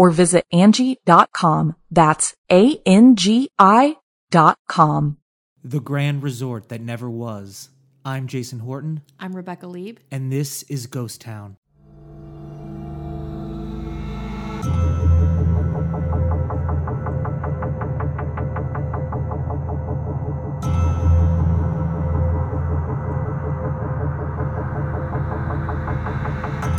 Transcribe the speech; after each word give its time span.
or 0.00 0.10
visit 0.10 0.46
Angie.com. 0.50 1.76
That's 1.90 2.34
A-N-G-I 2.50 3.96
dot 4.30 4.58
com. 4.66 5.18
The 5.62 5.80
Grand 5.80 6.22
Resort 6.22 6.70
That 6.70 6.80
Never 6.80 7.10
Was. 7.10 7.68
I'm 8.02 8.26
Jason 8.26 8.60
Horton, 8.60 9.02
I'm 9.18 9.36
Rebecca 9.36 9.66
Leib. 9.66 9.98
and 10.10 10.32
this 10.32 10.62
is 10.64 10.86
Ghost 10.86 11.20
Town. 11.20 11.58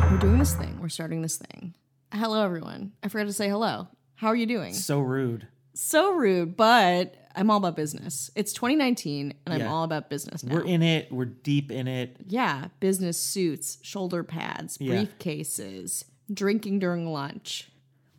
We're 0.10 0.18
doing 0.20 0.40
this 0.40 0.54
thing. 0.56 0.78
We're 0.82 0.90
starting 0.90 1.22
this 1.22 1.38
thing. 1.38 1.74
Hello, 2.14 2.44
everyone. 2.44 2.92
I 3.04 3.08
forgot 3.08 3.26
to 3.28 3.34
say 3.34 3.50
hello. 3.50 3.88
How 4.16 4.28
are 4.28 4.36
you 4.36 4.46
doing? 4.46 4.74
So 4.74 5.00
rude. 5.00 5.48
So 5.74 6.14
rude, 6.14 6.58
but 6.58 7.16
I'm 7.36 7.50
all 7.50 7.58
about 7.58 7.76
business. 7.78 8.30
It's 8.36 8.52
2019, 8.54 9.34
and 9.46 9.54
I'm 9.54 9.62
Yeah. 9.62 9.72
all 9.72 9.84
about 9.84 10.10
business 10.10 10.44
now. 10.44 10.56
We're 10.56 10.66
in 10.66 10.84
it. 10.84 11.12
We're 11.12 11.26
deep 11.26 11.72
in 11.72 11.88
it. 11.88 12.18
yeah, 12.28 12.68
business 12.80 13.18
suits, 13.18 13.78
shoulder 13.82 14.24
pads, 14.24 14.78
Yeah. 14.80 15.06
briefcases, 15.06 16.04
drinking 16.32 16.80
during 16.80 17.08
lunch. 17.12 17.70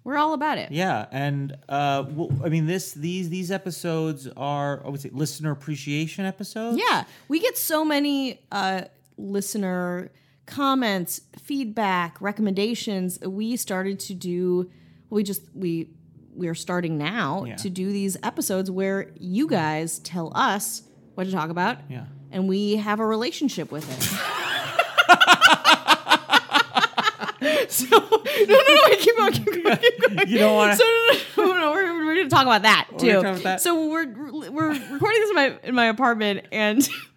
We're 0.04 0.16
all 0.16 0.32
about 0.32 0.58
it. 0.58 0.72
Yeah, 0.72 1.06
and 1.12 1.52
uh, 1.68 2.04
well, 2.10 2.32
I 2.42 2.48
mean, 2.48 2.66
this 2.66 2.92
these 2.92 3.28
these 3.28 3.50
episodes 3.52 4.26
are 4.36 4.84
I 4.84 4.88
would 4.88 5.00
say 5.00 5.10
listener 5.12 5.52
appreciation 5.52 6.24
episodes. 6.24 6.78
Yeah, 6.78 7.04
we 7.28 7.38
get 7.38 7.56
so 7.56 7.84
many 7.84 8.40
uh, 8.50 8.82
listener 9.16 10.10
comments, 10.46 11.20
feedback, 11.42 12.20
recommendations. 12.20 13.18
We 13.20 13.56
started 13.56 13.98
to 14.00 14.14
do. 14.14 14.70
We 15.10 15.22
just 15.22 15.42
we 15.54 15.90
we 16.34 16.48
are 16.48 16.54
starting 16.54 16.96
now 16.98 17.44
Yeah. 17.44 17.56
to 17.56 17.70
do 17.70 17.92
these 17.92 18.16
episodes 18.22 18.70
where 18.70 19.10
you 19.18 19.46
guys 19.46 19.98
tell 19.98 20.32
us 20.34 20.82
what 21.14 21.24
to 21.24 21.30
talk 21.32 21.50
about, 21.50 21.78
Yeah. 21.90 22.06
and 22.30 22.48
we 22.48 22.76
have 22.76 23.00
a 23.00 23.06
relationship 23.06 23.70
with 23.70 23.84
it. 23.90 24.02
so 27.70 27.86
no, 27.86 27.98
no, 27.98 28.08
no, 28.08 28.82
I 28.84 28.96
keep 28.98 29.16
going, 29.16 29.32
keep 29.32 29.44
going, 29.64 29.76
keep 29.76 30.00
going. 30.00 30.28
You 30.28 30.38
don't 30.38 30.54
want 30.54 30.72
to. 30.72 30.78
So 30.78 31.42
no, 31.42 31.52
no, 31.52 31.60
no, 31.60 31.70
we're, 31.72 31.94
we're 32.06 32.14
going 32.14 32.28
to 32.28 32.34
talk 32.34 32.42
about 32.42 32.62
that 32.62 32.88
We're 32.92 32.98
too. 32.98 33.12
talk 33.12 33.22
about 33.24 33.42
that? 33.42 33.60
So 33.60 33.88
we're 33.88 34.06
we're 34.50 34.68
recording 34.70 35.20
this 35.20 35.30
in 35.30 35.34
my 35.36 35.58
in 35.64 35.74
my 35.74 35.86
apartment, 35.86 36.46
and 36.52 36.86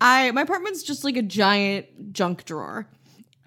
I 0.00 0.30
my 0.32 0.42
apartment's 0.42 0.82
just 0.82 1.04
like 1.04 1.16
a 1.16 1.22
giant 1.22 2.12
junk 2.12 2.44
drawer, 2.44 2.86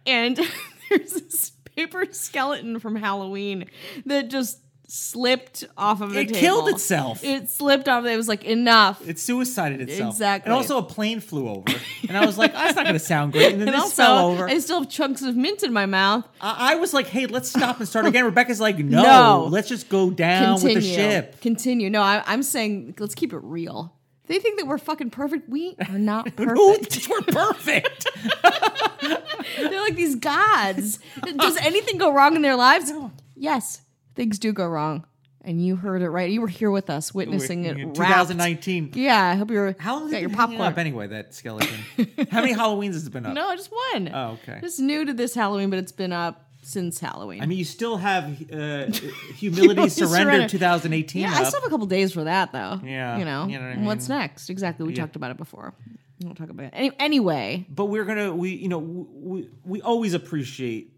and 0.06 0.38
there's 0.90 1.12
this 1.14 1.52
paper 1.76 2.06
skeleton 2.12 2.80
from 2.80 2.96
Halloween 2.96 3.66
that 4.06 4.30
just 4.30 4.60
slipped 4.88 5.64
off 5.78 6.00
of 6.00 6.14
the 6.14 6.20
It 6.22 6.28
table. 6.28 6.40
killed 6.40 6.70
itself. 6.70 7.24
It 7.24 7.50
slipped 7.50 7.90
off. 7.90 8.06
It 8.06 8.16
was 8.16 8.28
like 8.28 8.44
enough. 8.44 9.02
It 9.08 9.18
suicided 9.18 9.82
itself. 9.82 10.14
Exactly. 10.14 10.46
And 10.50 10.54
also 10.56 10.78
a 10.78 10.84
plane 10.84 11.20
flew 11.20 11.50
over, 11.50 11.74
and 12.08 12.16
I 12.16 12.24
was 12.26 12.38
like, 12.38 12.54
"That's 12.54 12.76
not 12.76 12.84
going 12.86 12.94
to 12.94 13.00
sound 13.00 13.32
great." 13.34 13.54
And 13.54 13.62
then 13.62 13.68
and 13.70 13.76
this 13.76 13.82
also, 13.84 14.04
fell 14.04 14.28
over. 14.30 14.48
I 14.48 14.60
still 14.60 14.82
have 14.82 14.90
chunks 14.90 15.24
of 15.24 15.36
mint 15.36 15.64
in 15.64 15.74
my 15.74 15.88
mouth. 15.88 16.26
I, 16.40 16.74
I 16.74 16.76
was 16.76 16.94
like, 16.94 17.08
"Hey, 17.08 17.26
let's 17.26 17.50
stop 17.50 17.80
and 17.80 17.88
start 17.90 18.06
again." 18.06 18.26
Rebecca's 18.32 18.62
like, 18.62 18.78
"No, 18.78 19.02
No. 19.04 19.48
let's 19.50 19.68
just 19.68 19.90
go 19.90 20.12
down 20.12 20.54
Continue. 20.60 20.76
with 20.76 20.84
the 20.84 20.90
ship." 20.94 21.42
Continue. 21.42 21.90
No, 21.90 22.02
I, 22.04 22.22
I'm 22.28 22.44
saying 22.44 22.96
let's 23.00 23.16
keep 23.16 23.34
it 23.34 23.40
real. 23.42 23.92
They 24.28 24.40
think 24.40 24.60
that 24.60 24.68
we're 24.68 24.78
fucking 24.78 25.12
perfect. 25.12 25.50
We 25.50 25.76
are 25.90 26.00
not 26.00 26.26
perfect. 26.36 27.08
we're 27.10 27.22
perfect? 27.22 28.08
They're 29.58 29.82
like 29.82 29.96
these 29.96 30.16
gods. 30.16 31.00
Does 31.38 31.58
anything 31.58 31.98
go 31.98 32.12
wrong 32.12 32.36
in 32.36 32.42
their 32.42 32.56
lives? 32.56 32.92
Yes, 33.36 33.82
things 34.16 34.40
do 34.40 34.52
go 34.54 34.68
wrong. 34.68 35.06
And 35.42 35.64
you 35.64 35.76
heard 35.76 36.02
it 36.02 36.10
right. 36.10 36.32
You 36.32 36.42
were 36.42 36.48
here 36.48 36.72
with 36.72 36.90
us, 36.90 37.14
witnessing 37.14 37.66
it. 37.66 37.78
In 37.78 37.90
wrapped. 37.94 37.98
2019. 37.98 38.94
Yeah, 38.96 39.24
I 39.30 39.36
hope 39.36 39.52
you're. 39.52 39.76
How 39.78 39.94
long 39.94 40.04
has 40.06 40.12
got 40.14 40.18
it 40.18 40.22
your 40.22 40.30
popcorn? 40.32 40.62
up 40.62 40.80
anyway? 40.80 41.06
That 41.06 41.36
skeleton. 41.36 41.70
How 42.32 42.42
many 42.42 42.56
Halloweens 42.56 42.94
has 42.94 43.06
it 43.06 43.14
been 43.14 43.28
up? 43.28 43.34
No, 43.36 43.56
just 43.56 43.72
one. 43.94 44.10
Oh, 44.12 44.40
okay. 44.42 44.58
Just 44.62 44.80
new 44.80 45.06
to 45.06 45.14
this 45.14 45.36
Halloween, 45.36 45.70
but 45.70 45.78
it's 45.78 45.92
been 45.92 46.12
up 46.12 46.45
since 46.66 47.00
Halloween. 47.00 47.42
I 47.42 47.46
mean, 47.46 47.58
you 47.58 47.66
still 47.66 47.98
have 47.98 48.26
uh, 48.52 48.86
humility, 49.36 49.90
surrender, 49.90 50.32
Surrender. 50.32 50.48
2018 50.50 51.22
yeah, 51.22 51.30
up. 51.34 51.40
I 51.40 51.44
still 51.44 51.62
have 51.62 51.68
a 51.68 51.70
couple 51.72 51.86
days 51.88 52.12
for 52.14 52.24
that 52.26 52.52
though. 52.52 52.80
Yeah, 52.84 53.18
you 53.18 53.26
know, 53.26 53.48
you 53.48 53.60
know 53.60 53.68
what 53.70 53.78
I 53.78 53.82
what's 53.82 54.10
next? 54.10 54.50
Exactly. 54.50 54.86
We 54.88 54.94
Yeah. 54.94 55.02
talked 55.04 55.16
about 55.16 55.32
it 55.32 55.38
before. 55.38 55.74
We 56.20 56.26
won't 56.28 56.38
talk 56.38 56.50
about 56.50 56.68
it 56.68 56.74
Any, 56.74 56.92
anyway. 57.00 57.66
but 57.70 57.86
we're 57.86 58.06
gonna 58.06 58.34
we 58.34 58.52
you 58.52 58.70
know 58.70 58.80
we 58.80 59.50
we 59.66 59.82
always 59.82 60.14
appreciate 60.14 60.94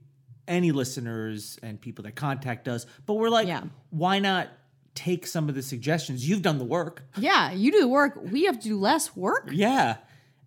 any 0.47 0.71
listeners 0.71 1.57
and 1.63 1.81
people 1.81 2.03
that 2.03 2.15
contact 2.15 2.67
us 2.67 2.85
but 3.07 3.15
we're 3.15 3.29
like 3.29 3.47
Yeah. 3.47 3.63
why 3.89 4.19
not 4.19 4.47
take 4.93 5.25
some 5.27 5.49
of 5.49 5.55
the 5.55 5.61
suggestions 5.63 6.27
you've 6.29 6.41
done 6.43 6.57
the 6.59 6.63
work 6.65 7.03
Yeah, 7.17 7.51
you 7.51 7.71
do 7.71 7.79
the 7.81 7.87
work. 7.87 8.17
We 8.31 8.45
have 8.45 8.59
to 8.59 8.67
do 8.69 8.79
less 8.79 9.15
work. 9.15 9.49
yeah 9.51 9.97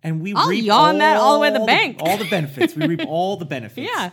and 0.03 0.21
we 0.21 0.33
I'll 0.33 0.47
reap 0.47 0.63
yawn 0.63 0.97
that 0.99 1.17
all 1.17 1.33
the 1.33 1.39
way 1.39 1.51
to 1.51 1.59
the 1.59 1.65
bank. 1.65 1.97
all 1.99 2.17
the 2.17 2.29
benefits 2.29 2.73
we 2.75 2.87
reap 2.87 3.01
all 3.07 3.35
the 3.37 3.45
benefits 3.45 3.89
Yeah. 3.93 4.09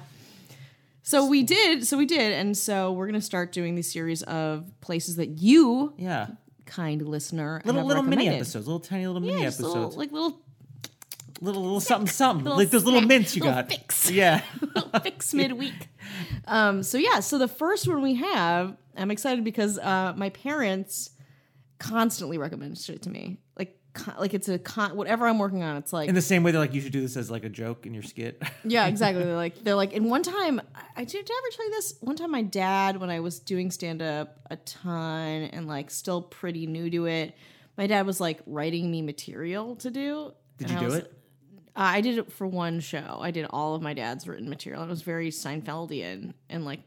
So 1.09 1.25
we 1.25 1.43
did. 1.43 1.87
So 1.87 1.97
we 1.97 2.05
did, 2.05 2.33
and 2.33 2.55
so 2.55 2.93
we're 2.93 3.07
gonna 3.07 3.23
start 3.23 3.51
doing 3.51 3.75
these 3.75 3.91
series 3.91 4.23
of 4.25 4.71
places 4.83 5.17
that 5.17 5.39
you, 5.39 5.95
yeah 5.97 6.27
kind 6.67 7.01
listener, 7.01 7.63
little 7.65 7.83
little 7.87 8.03
mini 8.03 8.29
episodes 8.29 8.67
little 8.67 8.79
tiny 8.79 9.07
little 9.07 9.23
mini 9.23 9.39
Yeah, 9.39 9.45
just 9.45 9.61
episodes 9.61 9.75
little, 9.75 9.99
like 9.99 10.13
little 10.13 10.43
little 11.41 11.63
little 11.63 11.81
something 11.81 12.09
something 12.09 12.45
little 12.45 12.59
like 12.59 12.69
those 12.69 12.85
little 12.85 13.01
snack, 13.01 13.09
mints 13.09 13.35
you 13.35 13.43
little 13.43 13.57
got 13.57 13.71
fix. 13.71 14.11
yeah 14.11 14.43
little 14.61 15.01
fix 15.01 15.33
midweek. 15.33 15.89
Um, 16.47 16.83
so 16.83 16.99
yeah, 16.99 17.21
so 17.21 17.39
the 17.39 17.49
first 17.49 17.89
one 17.89 18.03
we 18.03 18.17
have, 18.17 18.77
I'm 18.95 19.11
excited 19.11 19.45
because 19.45 19.79
uh, 19.79 20.13
my 20.15 20.29
parents 20.29 21.13
constantly 21.79 22.37
recommend 22.37 22.77
shit 22.77 23.01
to 23.03 23.09
me. 23.09 23.39
Like, 23.57 23.78
like 24.19 24.35
it's 24.35 24.49
a 24.49 24.59
con- 24.59 24.97
whatever 24.97 25.27
I'm 25.27 25.39
working 25.39 25.63
on. 25.63 25.77
It's 25.77 25.93
like 25.93 26.09
in 26.09 26.15
the 26.15 26.23
same 26.23 26.43
way 26.43 26.51
they're 26.53 26.61
like 26.61 26.75
you 26.75 26.81
should 26.81 26.93
do 26.93 27.01
this 27.01 27.17
as 27.17 27.31
like 27.31 27.45
a 27.45 27.49
joke 27.49 27.87
in 27.87 27.95
your 27.95 28.03
skit 28.03 28.43
Yeah, 28.65 28.87
exactly. 28.87 29.25
They're 29.25 29.35
like 29.35 29.63
they're 29.65 29.75
like. 29.75 29.95
And 29.95 30.11
one 30.11 30.23
time, 30.23 30.61
I 30.97 31.05
did, 31.05 31.25
did 31.25 31.31
I 31.31 31.41
ever 31.47 31.57
tell 31.57 31.65
you 31.67 31.71
this? 31.73 31.95
One 32.01 32.17
time, 32.17 32.31
my 32.31 32.43
dad, 32.43 32.99
when 32.99 33.11
I 33.11 33.21
was 33.21 33.39
doing 33.41 33.71
stand 33.71 34.03
up 34.03 34.39
a 34.51 34.57
ton 34.57 35.43
and 35.53 35.67
like 35.67 35.91
still 35.91 36.23
pretty 36.23 36.67
new 36.67 36.91
to 36.91 37.07
it, 37.07 37.35
my 37.77 37.87
dad 37.87 38.07
was 38.07 38.21
like 38.21 38.41
writing 38.47 38.91
me 38.91 39.03
material 39.03 39.77
to 39.77 39.91
do. 39.91 40.33
did 40.59 40.71
you 40.71 40.79
do 40.79 40.85
was- 40.87 40.95
it 40.97 41.13
Uh, 41.77 41.81
I 41.97 42.01
did 42.01 42.19
it 42.19 42.33
for 42.33 42.47
one 42.47 42.81
show. 42.81 43.19
I 43.21 43.31
did 43.31 43.47
all 43.51 43.75
of 43.75 43.83
my 43.83 43.95
dad's 43.95 44.27
written 44.27 44.49
material. 44.49 44.83
It 44.83 44.89
was 44.89 45.03
very 45.03 45.31
Seinfeldian 45.31 46.35
and 46.49 46.65
like 46.65 46.81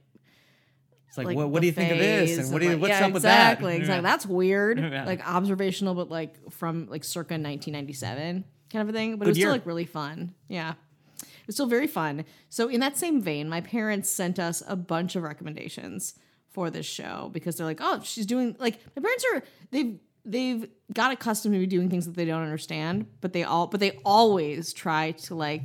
It's 1.12 1.18
like, 1.18 1.28
like 1.28 1.36
what, 1.36 1.50
what 1.50 1.60
do 1.60 1.66
you 1.68 1.74
think 1.74 1.92
of 1.92 1.98
this? 1.98 2.30
phase 2.30 2.38
And 2.38 2.54
what 2.54 2.60
do 2.60 2.68
you, 2.68 2.72
like- 2.72 2.81
what's 2.84 2.90
yeah, 2.92 3.06
up 3.06 3.12
with 3.12 3.25
exactly, 3.25 3.74
that? 3.74 3.80
Exactly, 3.81 4.02
That's 4.02 4.25
weird. 4.25 4.80
Yeah. 4.92 5.04
Like 5.06 5.28
observational, 5.28 5.94
but 5.94 6.10
like 6.10 6.52
from 6.52 6.88
like 6.88 7.04
circa 7.04 7.34
1997 7.34 8.46
kind 8.72 8.81
of 8.81 8.96
a 8.96 8.98
thing. 8.98 9.18
But 9.18 9.28
it 9.28 9.31
was 9.31 9.38
year. 9.38 9.48
still 9.48 9.52
like 9.52 9.66
really 9.66 9.86
fun. 9.86 10.34
Yeah. 10.48 10.75
It 11.22 11.48
was 11.48 11.56
still 11.56 11.66
very 11.66 11.88
fun. 11.88 12.24
So 12.48 12.69
in 12.69 12.80
that 12.80 12.98
same 12.98 13.22
vein, 13.22 13.50
my 13.50 13.60
parents 13.60 14.10
sent 14.10 14.40
us 14.40 14.63
a 14.66 14.78
bunch 14.78 15.18
of 15.18 15.24
recommendations 15.24 16.13
for 16.50 16.69
this 16.69 16.86
show 16.86 17.30
because 17.34 17.58
they're 17.58 17.68
like, 17.68 17.80
oh, 17.81 18.00
she's 18.04 18.25
doing 18.25 18.56
like 18.58 18.80
my 18.96 19.02
parents 19.02 19.25
are 19.34 19.44
they've 19.72 20.00
they've 20.24 20.69
got 20.94 21.12
accustomed 21.12 21.56
to 21.56 21.66
doing 21.66 21.90
things 21.90 22.06
that 22.06 22.16
they 22.16 22.25
don't 22.25 22.44
understand, 22.44 23.06
but 23.19 23.34
they 23.34 23.44
all 23.44 23.68
but 23.68 23.81
they 23.81 24.00
always 24.06 24.72
try 24.72 25.12
to 25.12 25.36
like 25.36 25.63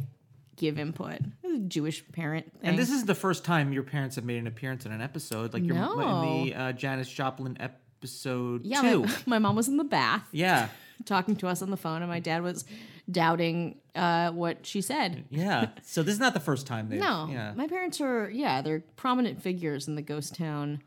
give 0.56 0.78
input. 0.78 1.20
Jewish 1.58 2.02
parent 2.12 2.52
thing. 2.60 2.70
And 2.70 2.78
this 2.78 2.90
is 2.90 3.04
the 3.04 3.14
first 3.14 3.44
time 3.44 3.72
your 3.72 3.82
parents 3.82 4.16
have 4.16 4.24
made 4.24 4.38
an 4.38 4.46
appearance 4.46 4.86
in 4.86 4.92
an 4.92 5.00
episode, 5.00 5.52
like 5.52 5.64
your 5.64 5.74
No. 5.76 6.00
in 6.00 6.44
the 6.48 6.54
uh, 6.54 6.72
Janis 6.72 7.08
Joplin 7.08 7.56
episode 7.60 8.64
yeah, 8.64 8.82
two. 8.82 9.02
my, 9.02 9.10
my 9.26 9.38
mom 9.38 9.56
was 9.56 9.68
in 9.68 9.76
the 9.78 9.84
bath. 9.84 10.22
yeah, 10.32 10.68
talking 11.04 11.36
to 11.36 11.48
us 11.48 11.62
on 11.62 11.70
the 11.70 11.76
phone, 11.76 12.02
and 12.02 12.10
my 12.10 12.20
dad 12.20 12.42
was 12.42 12.64
doubting 13.10 13.76
uh, 13.94 14.30
what 14.32 14.66
she 14.66 14.80
said. 14.80 15.24
yeah. 15.30 15.68
So 15.82 16.02
this 16.02 16.14
is 16.14 16.20
not 16.20 16.34
the 16.34 16.40
first 16.40 16.66
time 16.66 16.88
they. 16.88 16.98
No, 16.98 17.28
Yeah. 17.30 17.52
my 17.54 17.66
parents 17.68 18.00
are 18.00 18.28
yeah, 18.30 18.62
they're 18.62 18.80
prominent 18.96 19.42
figures 19.42 19.88
in 19.88 19.94
the 19.94 20.02
Ghost 20.02 20.34
Town 20.34 20.82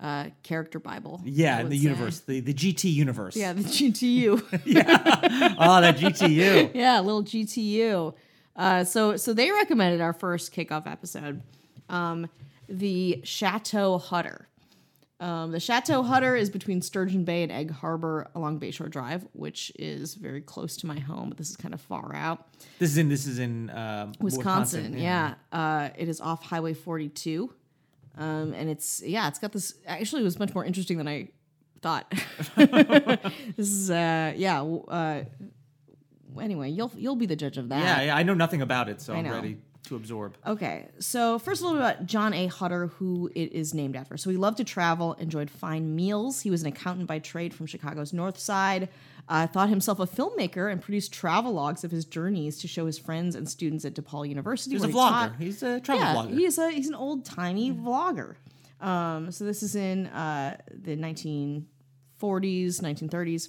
uh, 0.00 0.26
character 0.42 0.78
Bible. 0.78 1.20
yeah, 1.24 1.62
the 1.62 1.70
say. 1.70 1.76
universe, 1.76 2.20
the, 2.20 2.40
the 2.40 2.54
GT 2.54 2.92
universe. 2.92 3.36
Yeah, 3.36 3.52
the 3.52 3.62
GTU. 3.62 4.60
yeah. 4.64 5.54
Oh, 5.58 5.80
that 5.80 5.96
GTU. 5.98 6.70
yeah, 6.74 7.00
little 7.00 7.24
GTU. 7.24 8.14
Uh, 8.58 8.84
so 8.84 9.16
so 9.16 9.32
they 9.32 9.50
recommended 9.50 10.00
our 10.00 10.12
first 10.12 10.52
kickoff 10.52 10.86
episode, 10.90 11.40
um, 11.88 12.28
the 12.68 13.20
Chateau 13.24 13.96
Hutter. 13.98 14.48
Um, 15.20 15.50
the 15.50 15.58
Chateau 15.58 16.02
Hutter 16.02 16.36
is 16.36 16.48
between 16.48 16.80
Sturgeon 16.80 17.24
Bay 17.24 17.42
and 17.42 17.50
Egg 17.50 17.70
Harbor 17.70 18.28
along 18.36 18.60
Bayshore 18.60 18.90
Drive, 18.90 19.26
which 19.32 19.72
is 19.76 20.14
very 20.14 20.40
close 20.40 20.76
to 20.78 20.86
my 20.86 20.98
home, 20.98 21.28
but 21.28 21.38
this 21.38 21.50
is 21.50 21.56
kind 21.56 21.74
of 21.74 21.80
far 21.80 22.14
out. 22.14 22.46
This 22.78 22.90
is 22.90 22.98
in 22.98 23.08
this 23.08 23.26
is 23.26 23.38
in 23.38 23.70
um, 23.70 24.12
Wisconsin, 24.20 24.96
yeah. 24.96 25.34
Uh, 25.50 25.88
it 25.96 26.08
is 26.08 26.20
off 26.20 26.44
Highway 26.44 26.74
42. 26.74 27.52
Um, 28.16 28.52
and 28.54 28.68
it's, 28.68 29.02
yeah, 29.04 29.28
it's 29.28 29.38
got 29.38 29.52
this, 29.52 29.74
actually, 29.86 30.22
it 30.22 30.24
was 30.24 30.38
much 30.38 30.54
more 30.54 30.64
interesting 30.64 30.98
than 30.98 31.08
I 31.08 31.28
thought. 31.82 32.10
this 32.56 33.68
is, 33.68 33.90
uh, 33.90 34.32
yeah. 34.36 34.60
Anyway, 36.38 36.70
you'll 36.70 36.92
you'll 36.96 37.16
be 37.16 37.26
the 37.26 37.36
judge 37.36 37.58
of 37.58 37.68
that. 37.68 37.80
Yeah, 37.80 38.02
yeah. 38.06 38.16
I 38.16 38.22
know 38.22 38.34
nothing 38.34 38.62
about 38.62 38.88
it, 38.88 39.00
so 39.00 39.14
I'm 39.14 39.28
ready 39.28 39.58
to 39.84 39.96
absorb. 39.96 40.36
Okay, 40.46 40.88
so 40.98 41.38
first 41.38 41.62
a 41.62 41.64
little 41.64 41.80
bit 41.80 41.86
about 41.94 42.06
John 42.06 42.34
A. 42.34 42.46
Hutter, 42.46 42.88
who 42.88 43.30
it 43.34 43.52
is 43.52 43.72
named 43.74 43.96
after. 43.96 44.16
So 44.16 44.28
he 44.30 44.36
loved 44.36 44.58
to 44.58 44.64
travel, 44.64 45.14
enjoyed 45.14 45.50
fine 45.50 45.94
meals. 45.96 46.40
He 46.40 46.50
was 46.50 46.62
an 46.62 46.68
accountant 46.68 47.06
by 47.06 47.18
trade 47.20 47.54
from 47.54 47.66
Chicago's 47.66 48.12
North 48.12 48.38
Side. 48.38 48.88
Uh, 49.30 49.46
thought 49.46 49.68
himself 49.68 50.00
a 50.00 50.06
filmmaker 50.06 50.72
and 50.72 50.80
produced 50.80 51.12
travelogues 51.12 51.84
of 51.84 51.90
his 51.90 52.06
journeys 52.06 52.58
to 52.58 52.66
show 52.68 52.86
his 52.86 52.98
friends 52.98 53.34
and 53.34 53.46
students 53.48 53.84
at 53.84 53.92
DePaul 53.94 54.26
University. 54.28 54.74
He's 54.74 54.84
a 54.84 54.86
he 54.88 54.92
vlogger. 54.92 55.08
taught- 55.10 55.36
He's 55.38 55.62
a 55.62 55.80
travel 55.80 56.02
yeah, 56.02 56.14
vlogger. 56.14 56.38
he's 56.38 56.58
a 56.58 56.70
he's 56.70 56.88
an 56.88 56.94
old 56.94 57.24
timey 57.26 57.70
vlogger. 57.72 58.36
Um, 58.80 59.30
so 59.32 59.44
this 59.44 59.62
is 59.62 59.74
in 59.76 60.06
uh, 60.06 60.56
the 60.72 60.96
1940s, 60.96 61.64
1930s. 62.20 63.48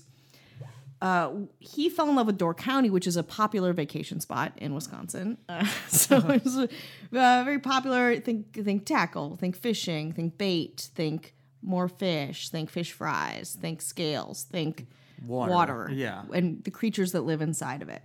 Uh, 1.01 1.31
he 1.59 1.89
fell 1.89 2.09
in 2.09 2.15
love 2.15 2.27
with 2.27 2.37
Door 2.37 2.55
County, 2.55 2.89
which 2.89 3.07
is 3.07 3.15
a 3.15 3.23
popular 3.23 3.71
vacation 3.71 4.19
spot 4.19 4.51
in 4.57 4.73
Wisconsin. 4.73 5.37
Uh, 5.47 5.65
so 5.87 6.17
it 6.29 6.43
was 6.43 6.57
uh, 6.57 6.67
very 7.11 7.59
popular. 7.59 8.19
Think 8.19 8.53
think 8.53 8.85
tackle, 8.85 9.37
think 9.37 9.55
fishing, 9.55 10.11
think 10.11 10.37
bait, 10.37 10.89
think 10.95 11.33
more 11.61 11.87
fish, 11.87 12.49
think 12.49 12.69
fish 12.69 12.91
fries, 12.91 13.57
think 13.59 13.81
scales, 13.81 14.43
think 14.43 14.87
Water, 15.25 15.51
water 15.51 15.89
yeah. 15.91 16.23
and 16.33 16.63
the 16.63 16.71
creatures 16.71 17.11
that 17.11 17.21
live 17.21 17.41
inside 17.41 17.81
of 17.81 17.89
it. 17.89 18.01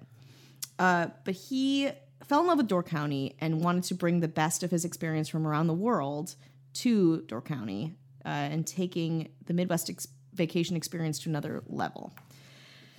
Uh, 0.78 1.06
but 1.24 1.34
he 1.34 1.90
fell 2.24 2.40
in 2.40 2.46
love 2.46 2.58
with 2.58 2.68
Door 2.68 2.84
County 2.84 3.36
and 3.40 3.62
wanted 3.62 3.84
to 3.84 3.94
bring 3.94 4.20
the 4.20 4.28
best 4.28 4.62
of 4.62 4.70
his 4.70 4.84
experience 4.84 5.28
from 5.28 5.46
around 5.46 5.66
the 5.66 5.74
world 5.74 6.34
to 6.74 7.22
Door 7.22 7.42
County 7.42 7.94
uh, 8.24 8.28
and 8.28 8.66
taking 8.66 9.28
the 9.46 9.54
Midwest 9.54 9.90
ex- 9.90 10.08
vacation 10.32 10.76
experience 10.76 11.20
to 11.20 11.28
another 11.28 11.62
level. 11.68 12.12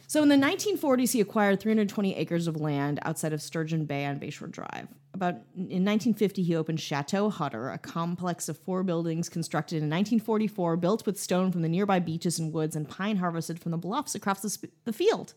So 0.08 0.22
in 0.22 0.30
the 0.30 0.36
1940s, 0.36 1.12
he 1.14 1.22
acquired 1.22 1.60
320 1.60 2.16
acres 2.16 2.48
of 2.48 2.58
land 2.60 3.00
outside 3.04 3.34
of 3.34 3.42
Sturgeon 3.42 3.86
Bay 3.86 4.06
on 4.06 4.20
Bayshore 4.20 4.52
Drive. 4.52 4.88
About 5.14 5.36
in 5.56 5.84
1950, 5.84 6.44
he 6.44 6.56
opened 6.56 6.80
Chateau 6.80 7.30
Hutter, 7.30 7.70
a 7.70 7.78
complex 7.78 8.50
of 8.50 8.58
four 8.58 8.84
buildings 8.84 9.30
constructed 9.30 9.78
in 9.78 9.90
1944, 9.90 10.78
built 10.78 11.06
with 11.06 11.20
stone 11.20 11.52
from 11.52 11.62
the 11.62 11.70
nearby 11.70 12.00
beaches 12.00 12.38
and 12.38 12.54
woods 12.54 12.76
and 12.76 12.88
pine 12.88 13.18
harvested 13.18 13.60
from 13.60 13.72
the 13.72 13.78
bluffs 13.78 14.14
across 14.14 14.42
the, 14.42 14.50
sp- 14.52 14.76
the 14.84 14.94
field. 14.94 15.34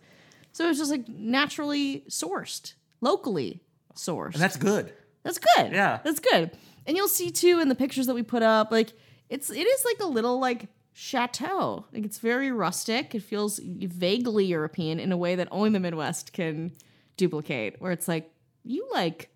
So 0.52 0.64
it 0.64 0.68
was 0.68 0.78
just 0.78 0.90
like 0.90 1.08
naturally 1.08 2.04
sourced, 2.08 2.74
locally 3.00 3.62
sourced. 3.94 4.34
and 4.34 4.42
that's 4.42 4.56
good. 4.56 4.92
That's 5.22 5.38
good. 5.38 5.72
Yeah. 5.72 6.00
That's 6.02 6.20
good. 6.20 6.50
And 6.86 6.96
you'll 6.96 7.08
see 7.08 7.30
too 7.30 7.60
in 7.60 7.68
the 7.68 7.74
pictures 7.74 8.06
that 8.06 8.14
we 8.14 8.22
put 8.22 8.42
up, 8.42 8.72
like 8.72 8.92
it's 9.28 9.50
it 9.50 9.66
is 9.66 9.84
like 9.84 10.00
a 10.00 10.06
little 10.06 10.40
like 10.40 10.68
chateau. 10.98 11.84
Like 11.92 12.04
it's 12.04 12.18
very 12.18 12.50
rustic. 12.50 13.14
It 13.14 13.22
feels 13.22 13.60
vaguely 13.62 14.44
European 14.46 14.98
in 14.98 15.12
a 15.12 15.16
way 15.16 15.36
that 15.36 15.46
only 15.52 15.70
the 15.70 15.78
Midwest 15.78 16.32
can 16.32 16.72
duplicate. 17.16 17.80
Where 17.80 17.92
it's 17.92 18.08
like 18.08 18.28
you 18.64 18.84
like 18.92 19.30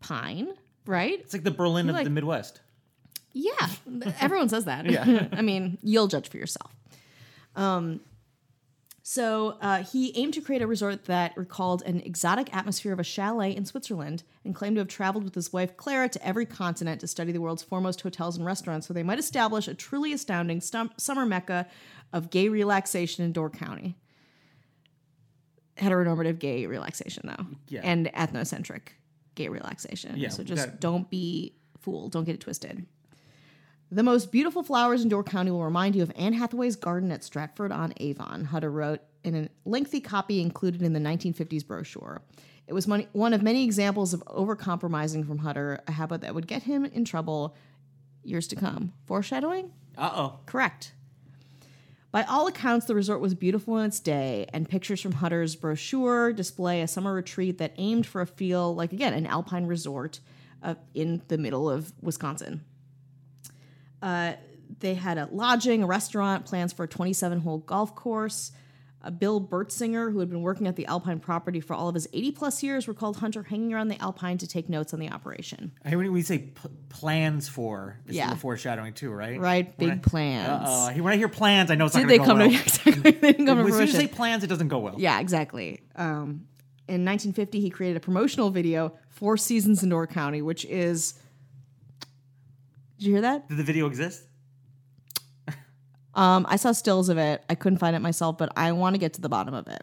pine, 0.00 0.48
right? 0.86 1.20
It's 1.20 1.34
like 1.34 1.44
the 1.44 1.50
Berlin 1.50 1.90
of 1.90 1.94
like- 1.94 2.04
the 2.04 2.10
Midwest. 2.10 2.60
Yeah, 3.32 3.52
everyone 4.20 4.48
says 4.48 4.64
that. 4.64 4.86
Yeah. 4.90 5.28
I 5.32 5.42
mean, 5.42 5.78
you'll 5.82 6.08
judge 6.08 6.28
for 6.30 6.38
yourself. 6.38 6.74
Um, 7.54 8.00
so 9.10 9.56
uh, 9.60 9.82
he 9.82 10.16
aimed 10.16 10.32
to 10.34 10.40
create 10.40 10.62
a 10.62 10.68
resort 10.68 11.06
that 11.06 11.36
recalled 11.36 11.82
an 11.84 11.98
exotic 12.02 12.54
atmosphere 12.54 12.92
of 12.92 13.00
a 13.00 13.02
chalet 13.02 13.50
in 13.56 13.64
Switzerland, 13.64 14.22
and 14.44 14.54
claimed 14.54 14.76
to 14.76 14.80
have 14.82 14.86
traveled 14.86 15.24
with 15.24 15.34
his 15.34 15.52
wife 15.52 15.76
Clara 15.76 16.08
to 16.08 16.24
every 16.24 16.46
continent 16.46 17.00
to 17.00 17.08
study 17.08 17.32
the 17.32 17.40
world's 17.40 17.60
foremost 17.64 18.02
hotels 18.02 18.36
and 18.36 18.46
restaurants, 18.46 18.86
so 18.86 18.94
they 18.94 19.02
might 19.02 19.18
establish 19.18 19.66
a 19.66 19.74
truly 19.74 20.12
astounding 20.12 20.60
stum- 20.60 20.92
summer 20.96 21.26
mecca 21.26 21.66
of 22.12 22.30
gay 22.30 22.48
relaxation 22.48 23.24
in 23.24 23.32
Door 23.32 23.50
County. 23.50 23.96
Heteronormative 25.76 26.38
gay 26.38 26.66
relaxation, 26.66 27.24
though, 27.26 27.46
Yeah. 27.68 27.80
and 27.82 28.06
ethnocentric 28.14 28.90
gay 29.34 29.48
relaxation. 29.48 30.18
Yeah, 30.18 30.28
so 30.28 30.44
just 30.44 30.66
got- 30.66 30.80
don't 30.80 31.10
be 31.10 31.56
fooled. 31.80 32.12
Don't 32.12 32.22
get 32.26 32.36
it 32.36 32.40
twisted. 32.42 32.86
The 33.92 34.02
most 34.04 34.30
beautiful 34.30 34.62
flowers 34.62 35.02
in 35.02 35.08
Door 35.08 35.24
County 35.24 35.50
will 35.50 35.64
remind 35.64 35.96
you 35.96 36.02
of 36.02 36.12
Anne 36.14 36.32
Hathaway's 36.32 36.76
garden 36.76 37.10
at 37.10 37.24
Stratford 37.24 37.72
on 37.72 37.92
Avon, 37.96 38.44
Hutter 38.44 38.70
wrote 38.70 39.00
in 39.24 39.34
a 39.34 39.48
lengthy 39.64 40.00
copy 40.00 40.40
included 40.40 40.80
in 40.82 40.92
the 40.92 41.00
1950s 41.00 41.66
brochure. 41.66 42.22
It 42.68 42.72
was 42.72 42.86
one 42.86 43.32
of 43.32 43.42
many 43.42 43.64
examples 43.64 44.14
of 44.14 44.22
overcompromising 44.26 45.26
from 45.26 45.38
Hutter, 45.38 45.80
a 45.88 45.92
habit 45.92 46.20
that 46.20 46.36
would 46.36 46.46
get 46.46 46.62
him 46.62 46.84
in 46.84 47.04
trouble 47.04 47.56
years 48.22 48.46
to 48.48 48.56
come. 48.56 48.92
Foreshadowing? 49.06 49.72
Uh 49.98 50.10
oh. 50.14 50.40
Correct. 50.46 50.92
By 52.12 52.22
all 52.22 52.46
accounts, 52.46 52.86
the 52.86 52.94
resort 52.94 53.20
was 53.20 53.34
beautiful 53.34 53.76
in 53.78 53.86
its 53.86 53.98
day, 53.98 54.46
and 54.52 54.68
pictures 54.68 55.00
from 55.00 55.12
Hutter's 55.12 55.56
brochure 55.56 56.32
display 56.32 56.80
a 56.80 56.88
summer 56.88 57.12
retreat 57.12 57.58
that 57.58 57.72
aimed 57.76 58.06
for 58.06 58.20
a 58.20 58.26
feel 58.26 58.72
like, 58.72 58.92
again, 58.92 59.14
an 59.14 59.26
alpine 59.26 59.66
resort 59.66 60.20
uh, 60.62 60.76
in 60.94 61.22
the 61.26 61.38
middle 61.38 61.68
of 61.68 61.92
Wisconsin. 62.00 62.64
Uh, 64.02 64.32
they 64.78 64.94
had 64.94 65.18
a 65.18 65.28
lodging, 65.32 65.82
a 65.82 65.86
restaurant, 65.86 66.46
plans 66.46 66.72
for 66.72 66.84
a 66.84 66.88
27 66.88 67.40
hole 67.40 67.58
golf 67.58 67.94
course. 67.94 68.52
Uh, 69.02 69.08
Bill 69.08 69.40
Bertschinger, 69.40 70.12
who 70.12 70.18
had 70.18 70.28
been 70.28 70.42
working 70.42 70.66
at 70.66 70.76
the 70.76 70.84
Alpine 70.84 71.20
property 71.20 71.58
for 71.58 71.72
all 71.72 71.88
of 71.88 71.94
his 71.94 72.06
80 72.12 72.32
plus 72.32 72.62
years, 72.62 72.86
recalled 72.86 73.16
Hutter 73.16 73.42
hanging 73.42 73.72
around 73.72 73.88
the 73.88 74.00
Alpine 74.00 74.36
to 74.38 74.46
take 74.46 74.68
notes 74.68 74.92
on 74.92 75.00
the 75.00 75.08
operation. 75.08 75.72
I 75.82 75.88
hear 75.88 75.96
when 75.98 76.12
we 76.12 76.20
say 76.20 76.38
p- 76.38 76.68
plans 76.90 77.48
for, 77.48 77.96
it's 78.06 78.14
Yeah. 78.14 78.34
foreshadowing 78.34 78.92
too, 78.92 79.10
right? 79.10 79.40
Right? 79.40 79.72
When 79.78 79.88
Big 79.88 79.98
I- 79.98 80.08
plans. 80.08 80.68
Uh-oh. 80.68 81.02
When 81.02 81.14
I 81.14 81.16
hear 81.16 81.30
plans, 81.30 81.70
I 81.70 81.76
know 81.76 81.86
it's 81.86 81.94
Did 81.94 82.02
not 82.02 82.08
they 82.08 82.18
going 82.18 82.28
go 82.28 82.34
to 82.44 82.48
well. 82.50 82.60
exactly? 82.60 83.10
They 83.12 83.32
didn't 83.32 83.46
come 83.46 83.58
to 83.58 83.64
As 83.64 83.72
soon 83.72 83.82
as 83.84 83.92
you 83.94 84.00
say 84.00 84.06
plans, 84.06 84.44
it 84.44 84.48
doesn't 84.48 84.68
go 84.68 84.78
well. 84.80 84.96
Yeah, 84.98 85.18
exactly. 85.18 85.80
Um, 85.96 86.46
in 86.86 87.04
1950, 87.06 87.58
he 87.60 87.70
created 87.70 87.96
a 87.96 88.00
promotional 88.00 88.50
video, 88.50 88.92
Four 89.08 89.38
Seasons 89.38 89.82
in 89.82 89.88
Door 89.88 90.08
County, 90.08 90.42
which 90.42 90.64
is. 90.66 91.14
Did 93.00 93.06
you 93.06 93.12
hear 93.14 93.22
that? 93.22 93.48
Did 93.48 93.56
the 93.56 93.64
video 93.64 93.86
exist? 93.86 94.24
Um, 96.14 96.44
I 96.50 96.56
saw 96.56 96.72
stills 96.72 97.08
of 97.08 97.16
it. 97.16 97.42
I 97.48 97.54
couldn't 97.54 97.78
find 97.78 97.96
it 97.96 98.00
myself, 98.00 98.36
but 98.36 98.52
I 98.56 98.72
want 98.72 98.92
to 98.94 98.98
get 98.98 99.14
to 99.14 99.22
the 99.22 99.28
bottom 99.30 99.54
of 99.54 99.68
it. 99.68 99.82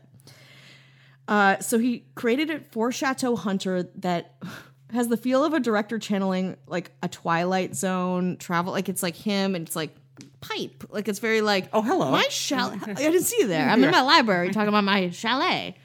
Uh, 1.28 1.58
so 1.60 1.80
he 1.80 2.06
created 2.14 2.50
it 2.52 2.68
for 2.72 2.92
Chateau 2.92 3.36
Hutter 3.36 3.84
that 3.96 4.36
has 4.94 5.08
the 5.08 5.18
feel 5.18 5.44
of 5.44 5.54
a 5.54 5.60
director 5.60 5.98
channeling 5.98 6.58
like 6.68 6.92
a 7.02 7.08
Twilight 7.08 7.76
Zone 7.76 8.38
travel. 8.38 8.72
Like 8.72 8.88
it's 8.88 9.02
like 9.02 9.16
him 9.16 9.56
and 9.56 9.66
it's 9.66 9.76
like 9.76 9.96
pipe. 10.42 10.84
Like 10.90 11.08
it's 11.08 11.18
very 11.20 11.42
like 11.42 11.70
Oh, 11.74 11.82
hello. 11.82 12.12
my 12.12 12.28
chalet. 12.30 12.78
I 12.86 12.94
didn't 12.94 13.24
see 13.24 13.38
you 13.40 13.48
there. 13.48 13.68
I'm 13.68 13.84
in 13.84 13.90
my 13.90 14.02
library 14.02 14.52
talking 14.52 14.70
about 14.70 14.84
my 14.84 15.10
chalet. 15.10 15.76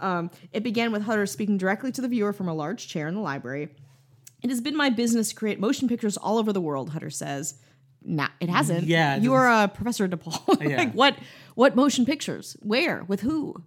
Um, 0.00 0.30
it 0.52 0.62
began 0.62 0.92
with 0.92 1.02
Hutter 1.02 1.24
speaking 1.24 1.56
directly 1.56 1.92
to 1.92 2.02
the 2.02 2.08
viewer 2.08 2.32
from 2.34 2.48
a 2.48 2.54
large 2.54 2.88
chair 2.88 3.08
in 3.08 3.14
the 3.14 3.20
library. 3.20 3.68
It 4.44 4.50
has 4.50 4.60
been 4.60 4.76
my 4.76 4.90
business 4.90 5.30
to 5.30 5.34
create 5.34 5.58
motion 5.58 5.88
pictures 5.88 6.16
all 6.16 6.36
over 6.38 6.52
the 6.52 6.60
world, 6.60 6.90
Hutter 6.90 7.10
says. 7.10 7.54
not 8.02 8.30
it 8.40 8.50
hasn't. 8.50 8.84
Yeah, 8.84 9.16
it 9.16 9.22
you 9.22 9.32
are 9.32 9.48
a 9.64 9.68
Professor 9.68 10.06
DePaul. 10.06 10.62
Yeah. 10.70 10.90
what 10.90 11.16
what 11.54 11.74
motion 11.74 12.04
pictures? 12.04 12.56
Where? 12.60 13.02
With 13.04 13.22
who? 13.22 13.64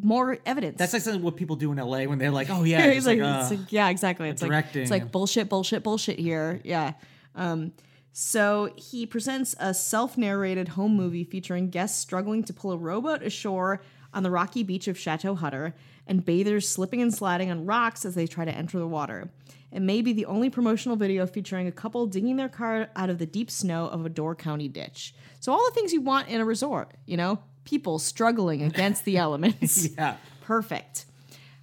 More 0.00 0.38
evidence. 0.46 0.78
That's 0.78 0.94
like 0.94 1.02
something 1.02 1.22
what 1.22 1.36
people 1.36 1.56
do 1.56 1.70
in 1.70 1.76
LA 1.78 2.04
when 2.04 2.18
they're 2.18 2.30
like, 2.30 2.48
oh 2.48 2.64
yeah, 2.72 2.86
He's 2.86 3.04
just 3.04 3.06
like, 3.06 3.20
like, 3.20 3.42
it's 3.42 3.52
uh, 3.52 3.56
like- 3.56 3.72
yeah, 3.72 3.88
exactly. 3.90 4.28
It's 4.30 4.40
like 4.40 4.50
directing 4.50 4.82
it's 4.82 4.90
like 4.90 5.12
bullshit, 5.12 5.50
bullshit, 5.50 5.82
bullshit 5.82 6.18
here. 6.18 6.60
Yeah. 6.64 6.94
Um, 7.34 7.72
so 8.14 8.72
he 8.76 9.04
presents 9.06 9.54
a 9.60 9.72
self-narrated 9.74 10.68
home 10.68 10.96
movie 10.96 11.24
featuring 11.24 11.68
guests 11.70 11.98
struggling 12.00 12.42
to 12.44 12.52
pull 12.54 12.72
a 12.72 12.76
rowboat 12.78 13.22
ashore 13.22 13.82
on 14.14 14.22
the 14.22 14.30
rocky 14.30 14.62
beach 14.62 14.88
of 14.88 14.98
Chateau 14.98 15.34
Hutter 15.34 15.74
and 16.06 16.24
bathers 16.24 16.68
slipping 16.68 17.00
and 17.00 17.12
sliding 17.12 17.50
on 17.50 17.64
rocks 17.66 18.04
as 18.04 18.14
they 18.14 18.26
try 18.26 18.44
to 18.46 18.50
enter 18.54 18.78
the 18.78 18.86
water. 18.86 19.30
It 19.72 19.80
may 19.80 20.02
be 20.02 20.12
the 20.12 20.26
only 20.26 20.50
promotional 20.50 20.96
video 20.96 21.26
featuring 21.26 21.66
a 21.66 21.72
couple 21.72 22.06
digging 22.06 22.36
their 22.36 22.48
car 22.48 22.90
out 22.94 23.08
of 23.08 23.18
the 23.18 23.26
deep 23.26 23.50
snow 23.50 23.86
of 23.86 24.04
a 24.04 24.10
Door 24.10 24.36
County 24.36 24.68
ditch. 24.68 25.14
So 25.40 25.52
all 25.52 25.64
the 25.64 25.74
things 25.74 25.92
you 25.92 26.02
want 26.02 26.28
in 26.28 26.40
a 26.40 26.44
resort, 26.44 26.92
you 27.06 27.16
know, 27.16 27.38
people 27.64 27.98
struggling 27.98 28.62
against 28.62 29.04
the 29.04 29.16
elements. 29.18 29.88
yeah. 29.96 30.16
Perfect. 30.42 31.06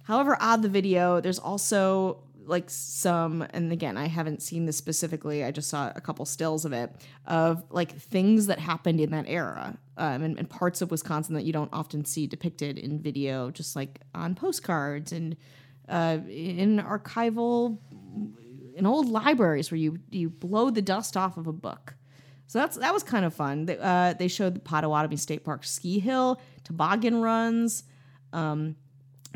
However 0.04 0.36
odd 0.40 0.62
the 0.62 0.68
video, 0.68 1.20
there's 1.20 1.38
also 1.38 2.24
like 2.46 2.68
some, 2.68 3.46
and 3.50 3.70
again, 3.70 3.96
I 3.96 4.08
haven't 4.08 4.42
seen 4.42 4.66
this 4.66 4.76
specifically. 4.76 5.44
I 5.44 5.52
just 5.52 5.68
saw 5.68 5.92
a 5.94 6.00
couple 6.00 6.24
stills 6.24 6.64
of 6.64 6.72
it 6.72 6.90
of 7.26 7.62
like 7.70 7.96
things 7.96 8.48
that 8.48 8.58
happened 8.58 9.00
in 9.00 9.12
that 9.12 9.26
era, 9.28 9.78
um, 9.96 10.22
and, 10.22 10.36
and 10.36 10.50
parts 10.50 10.82
of 10.82 10.90
Wisconsin 10.90 11.36
that 11.36 11.44
you 11.44 11.52
don't 11.52 11.70
often 11.72 12.04
see 12.04 12.26
depicted 12.26 12.76
in 12.76 12.98
video, 12.98 13.52
just 13.52 13.76
like 13.76 14.00
on 14.14 14.34
postcards 14.34 15.12
and 15.12 15.36
uh, 15.88 16.18
in 16.28 16.78
archival, 16.78 17.78
in 18.74 18.86
old 18.86 19.08
libraries 19.08 19.70
where 19.70 19.78
you 19.78 19.98
you 20.10 20.30
blow 20.30 20.70
the 20.70 20.82
dust 20.82 21.16
off 21.16 21.36
of 21.36 21.46
a 21.46 21.52
book. 21.52 21.94
So 22.46 22.58
that's 22.58 22.76
that 22.78 22.92
was 22.92 23.02
kind 23.02 23.24
of 23.24 23.34
fun. 23.34 23.66
They, 23.66 23.78
uh, 23.78 24.14
they 24.14 24.28
showed 24.28 24.54
the 24.54 24.60
Potawatomi 24.60 25.16
State 25.16 25.44
Park 25.44 25.64
ski 25.64 25.98
hill, 25.98 26.40
toboggan 26.64 27.20
runs, 27.20 27.84
um, 28.32 28.76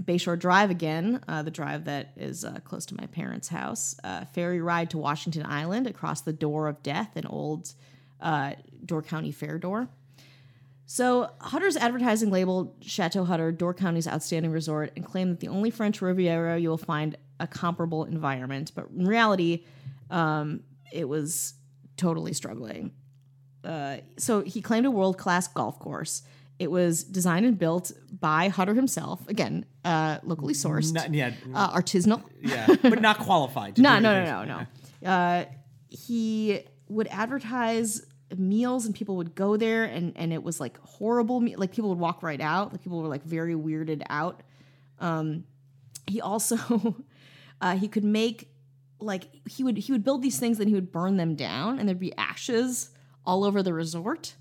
Bayshore 0.02 0.38
Drive 0.38 0.70
again, 0.70 1.22
uh, 1.28 1.42
the 1.42 1.50
drive 1.50 1.84
that 1.84 2.12
is 2.16 2.44
uh, 2.44 2.58
close 2.64 2.86
to 2.86 2.96
my 2.96 3.06
parents' 3.06 3.48
house, 3.48 3.96
ferry 4.32 4.60
ride 4.60 4.90
to 4.90 4.98
Washington 4.98 5.46
Island 5.46 5.86
across 5.86 6.22
the 6.22 6.32
Door 6.32 6.68
of 6.68 6.82
Death, 6.82 7.16
an 7.16 7.26
old 7.26 7.72
uh, 8.20 8.52
Door 8.84 9.02
County 9.02 9.30
fair 9.30 9.58
door. 9.58 9.88
So 10.86 11.30
Hutter's 11.40 11.76
advertising 11.76 12.30
labeled 12.30 12.74
Chateau 12.82 13.24
Hutter 13.24 13.52
Door 13.52 13.74
County's 13.74 14.06
outstanding 14.06 14.50
resort 14.50 14.92
and 14.96 15.04
claimed 15.04 15.30
that 15.32 15.40
the 15.40 15.48
only 15.48 15.70
French 15.70 16.02
Riviera 16.02 16.58
you 16.58 16.68
will 16.68 16.76
find 16.76 17.16
a 17.40 17.46
comparable 17.46 18.04
environment, 18.04 18.72
but 18.74 18.88
in 18.96 19.06
reality, 19.06 19.64
um, 20.10 20.60
it 20.92 21.08
was 21.08 21.54
totally 21.96 22.32
struggling. 22.32 22.92
Uh, 23.64 23.98
so 24.16 24.42
he 24.42 24.60
claimed 24.60 24.86
a 24.86 24.90
world 24.90 25.18
class 25.18 25.48
golf 25.48 25.78
course. 25.78 26.22
It 26.58 26.70
was 26.70 27.02
designed 27.02 27.46
and 27.46 27.58
built 27.58 27.90
by 28.20 28.48
Hutter 28.48 28.74
himself, 28.74 29.26
again, 29.28 29.64
uh, 29.84 30.18
locally 30.22 30.54
sourced, 30.54 30.92
Not, 30.92 31.12
yeah, 31.12 31.32
uh, 31.52 31.72
artisanal. 31.76 32.22
yeah, 32.40 32.66
but 32.82 33.00
not 33.00 33.18
qualified. 33.18 33.76
to 33.76 33.82
No, 33.86 33.98
no, 33.98 34.24
no, 34.24 34.44
no, 34.44 34.66
no. 35.02 35.08
Uh, 35.10 35.44
he 35.88 36.60
would 36.88 37.08
advertise 37.10 38.04
meals, 38.36 38.86
and 38.86 38.94
people 38.94 39.16
would 39.16 39.34
go 39.34 39.56
there, 39.56 39.84
and 39.84 40.12
and 40.16 40.32
it 40.32 40.42
was 40.44 40.60
like 40.60 40.78
horrible. 40.80 41.40
Me- 41.40 41.56
like 41.56 41.72
people 41.72 41.90
would 41.90 41.98
walk 41.98 42.22
right 42.22 42.40
out. 42.40 42.70
Like 42.72 42.82
people 42.82 43.02
were 43.02 43.08
like 43.08 43.24
very 43.24 43.54
weirded 43.54 44.02
out. 44.08 44.42
Um, 45.00 45.44
he 46.06 46.20
also 46.20 46.56
uh, 47.64 47.76
he 47.78 47.88
could 47.88 48.04
make 48.04 48.50
like 49.00 49.24
he 49.48 49.64
would 49.64 49.78
he 49.78 49.90
would 49.90 50.04
build 50.04 50.22
these 50.22 50.38
things, 50.38 50.58
then 50.58 50.68
he 50.68 50.74
would 50.74 50.92
burn 50.92 51.16
them 51.16 51.34
down, 51.34 51.78
and 51.78 51.88
there'd 51.88 51.98
be 51.98 52.14
ashes 52.18 52.90
all 53.24 53.42
over 53.42 53.62
the 53.62 53.72
resort. 53.72 54.34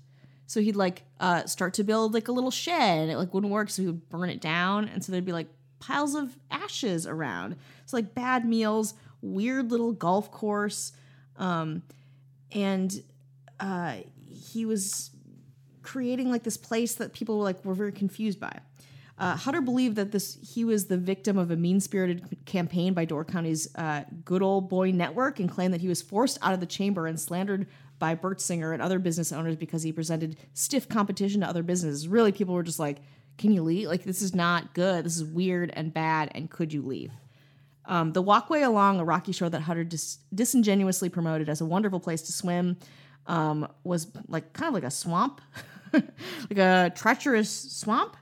So 0.46 0.60
he'd 0.60 0.76
like 0.76 1.04
uh, 1.20 1.46
start 1.46 1.72
to 1.74 1.84
build 1.84 2.12
like 2.12 2.28
a 2.28 2.32
little 2.32 2.50
shed, 2.50 2.98
and 2.98 3.10
it 3.10 3.16
like 3.16 3.32
wouldn't 3.32 3.50
work, 3.50 3.70
so 3.70 3.80
he 3.80 3.86
would 3.86 4.10
burn 4.10 4.28
it 4.28 4.42
down, 4.42 4.88
and 4.88 5.02
so 5.02 5.10
there'd 5.10 5.24
be 5.24 5.32
like 5.32 5.48
piles 5.80 6.14
of 6.14 6.36
ashes 6.50 7.06
around. 7.06 7.56
So 7.86 7.96
like 7.96 8.14
bad 8.14 8.44
meals, 8.44 8.92
weird 9.22 9.70
little 9.70 9.92
golf 9.92 10.30
course, 10.30 10.92
um, 11.38 11.82
and 12.52 13.02
uh, 13.58 13.96
he 14.30 14.66
was 14.66 15.12
creating 15.80 16.30
like 16.30 16.42
this 16.42 16.58
place 16.58 16.94
that 16.96 17.14
people 17.14 17.38
were 17.38 17.44
like 17.44 17.64
were 17.64 17.74
very 17.74 17.92
confused 17.92 18.38
by. 18.38 18.60
Uh, 19.16 19.36
Hutter 19.36 19.60
believed 19.60 19.96
that 19.96 20.10
this 20.10 20.38
he 20.42 20.64
was 20.64 20.86
the 20.86 20.96
victim 20.96 21.38
of 21.38 21.50
a 21.50 21.56
mean-spirited 21.56 22.44
campaign 22.46 22.94
by 22.94 23.04
Door 23.04 23.26
County's 23.26 23.72
uh, 23.76 24.02
Good 24.24 24.42
Old 24.42 24.68
Boy 24.68 24.90
Network, 24.90 25.38
and 25.38 25.50
claimed 25.50 25.72
that 25.72 25.80
he 25.80 25.88
was 25.88 26.02
forced 26.02 26.38
out 26.42 26.52
of 26.52 26.60
the 26.60 26.66
chamber 26.66 27.06
and 27.06 27.18
slandered 27.18 27.68
by 28.00 28.16
Bertschinger 28.16 28.72
and 28.72 28.82
other 28.82 28.98
business 28.98 29.30
owners 29.32 29.54
because 29.54 29.84
he 29.84 29.92
presented 29.92 30.36
stiff 30.52 30.88
competition 30.88 31.42
to 31.42 31.48
other 31.48 31.62
businesses. 31.62 32.08
Really, 32.08 32.32
people 32.32 32.54
were 32.54 32.64
just 32.64 32.80
like, 32.80 32.98
"Can 33.38 33.52
you 33.52 33.62
leave? 33.62 33.86
Like 33.86 34.02
this 34.02 34.20
is 34.20 34.34
not 34.34 34.74
good. 34.74 35.04
This 35.04 35.16
is 35.16 35.24
weird 35.24 35.70
and 35.74 35.94
bad. 35.94 36.32
And 36.34 36.50
could 36.50 36.72
you 36.72 36.82
leave?" 36.82 37.12
Um, 37.86 38.12
the 38.12 38.22
walkway 38.22 38.62
along 38.62 38.98
a 38.98 39.04
rocky 39.04 39.32
shore 39.32 39.50
that 39.50 39.60
Hutter 39.60 39.84
dis- 39.84 40.18
disingenuously 40.34 41.08
promoted 41.08 41.48
as 41.48 41.60
a 41.60 41.66
wonderful 41.66 42.00
place 42.00 42.22
to 42.22 42.32
swim 42.32 42.78
um, 43.26 43.68
was 43.84 44.08
like 44.28 44.52
kind 44.54 44.68
of 44.68 44.74
like 44.74 44.84
a 44.84 44.90
swamp, 44.90 45.40
like 45.92 46.58
a 46.58 46.92
treacherous 46.94 47.50
swamp. 47.50 48.16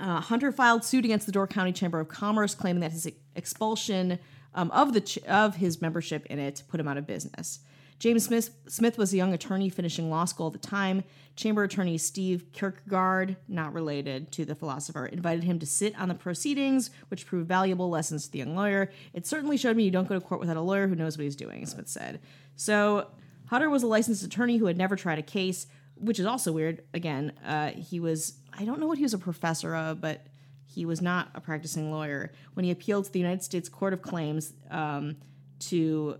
Uh, 0.00 0.20
Hutter 0.20 0.52
filed 0.52 0.84
suit 0.84 1.04
against 1.04 1.26
the 1.26 1.32
Door 1.32 1.48
County 1.48 1.72
Chamber 1.72 2.00
of 2.00 2.08
Commerce, 2.08 2.54
claiming 2.54 2.80
that 2.80 2.92
his 2.92 3.08
expulsion 3.34 4.18
um, 4.54 4.70
of 4.70 4.92
the 4.92 5.00
ch- 5.00 5.18
of 5.24 5.56
his 5.56 5.80
membership 5.80 6.26
in 6.26 6.38
it 6.38 6.62
put 6.68 6.80
him 6.80 6.88
out 6.88 6.96
of 6.96 7.06
business. 7.06 7.60
James 7.98 8.24
Smith 8.24 8.50
Smith 8.68 8.96
was 8.96 9.12
a 9.12 9.16
young 9.16 9.34
attorney 9.34 9.68
finishing 9.68 10.08
law 10.08 10.24
school 10.24 10.46
at 10.46 10.52
the 10.52 10.58
time. 10.58 11.02
Chamber 11.34 11.64
attorney 11.64 11.98
Steve 11.98 12.46
Kierkegaard, 12.52 13.36
not 13.48 13.72
related 13.72 14.30
to 14.32 14.44
the 14.44 14.54
philosopher, 14.54 15.06
invited 15.06 15.44
him 15.44 15.58
to 15.58 15.66
sit 15.66 15.98
on 15.98 16.08
the 16.08 16.14
proceedings, 16.14 16.90
which 17.08 17.26
proved 17.26 17.48
valuable 17.48 17.88
lessons 17.88 18.26
to 18.26 18.32
the 18.32 18.38
young 18.38 18.56
lawyer. 18.56 18.90
It 19.12 19.26
certainly 19.26 19.56
showed 19.56 19.76
me 19.76 19.84
you 19.84 19.90
don't 19.90 20.08
go 20.08 20.14
to 20.14 20.20
court 20.20 20.40
without 20.40 20.56
a 20.56 20.60
lawyer 20.60 20.86
who 20.86 20.94
knows 20.94 21.16
what 21.16 21.24
he's 21.24 21.36
doing, 21.36 21.66
Smith 21.66 21.88
said. 21.88 22.20
So 22.56 23.08
Hutter 23.46 23.70
was 23.70 23.82
a 23.82 23.86
licensed 23.86 24.24
attorney 24.24 24.58
who 24.58 24.66
had 24.66 24.76
never 24.76 24.96
tried 24.96 25.18
a 25.18 25.22
case, 25.22 25.66
which 25.94 26.18
is 26.18 26.26
also 26.26 26.52
weird. 26.52 26.82
Again, 26.94 27.32
uh, 27.44 27.70
he 27.70 28.00
was, 28.00 28.37
I 28.56 28.64
don't 28.64 28.80
know 28.80 28.86
what 28.86 28.98
he 28.98 29.04
was 29.04 29.14
a 29.14 29.18
professor 29.18 29.74
of, 29.74 30.00
but 30.00 30.26
he 30.66 30.84
was 30.84 31.00
not 31.00 31.30
a 31.34 31.40
practicing 31.40 31.90
lawyer. 31.90 32.32
When 32.54 32.64
he 32.64 32.70
appealed 32.70 33.06
to 33.06 33.12
the 33.12 33.18
United 33.18 33.42
States 33.42 33.68
Court 33.68 33.92
of 33.92 34.02
Claims 34.02 34.52
um, 34.70 35.16
to 35.60 36.18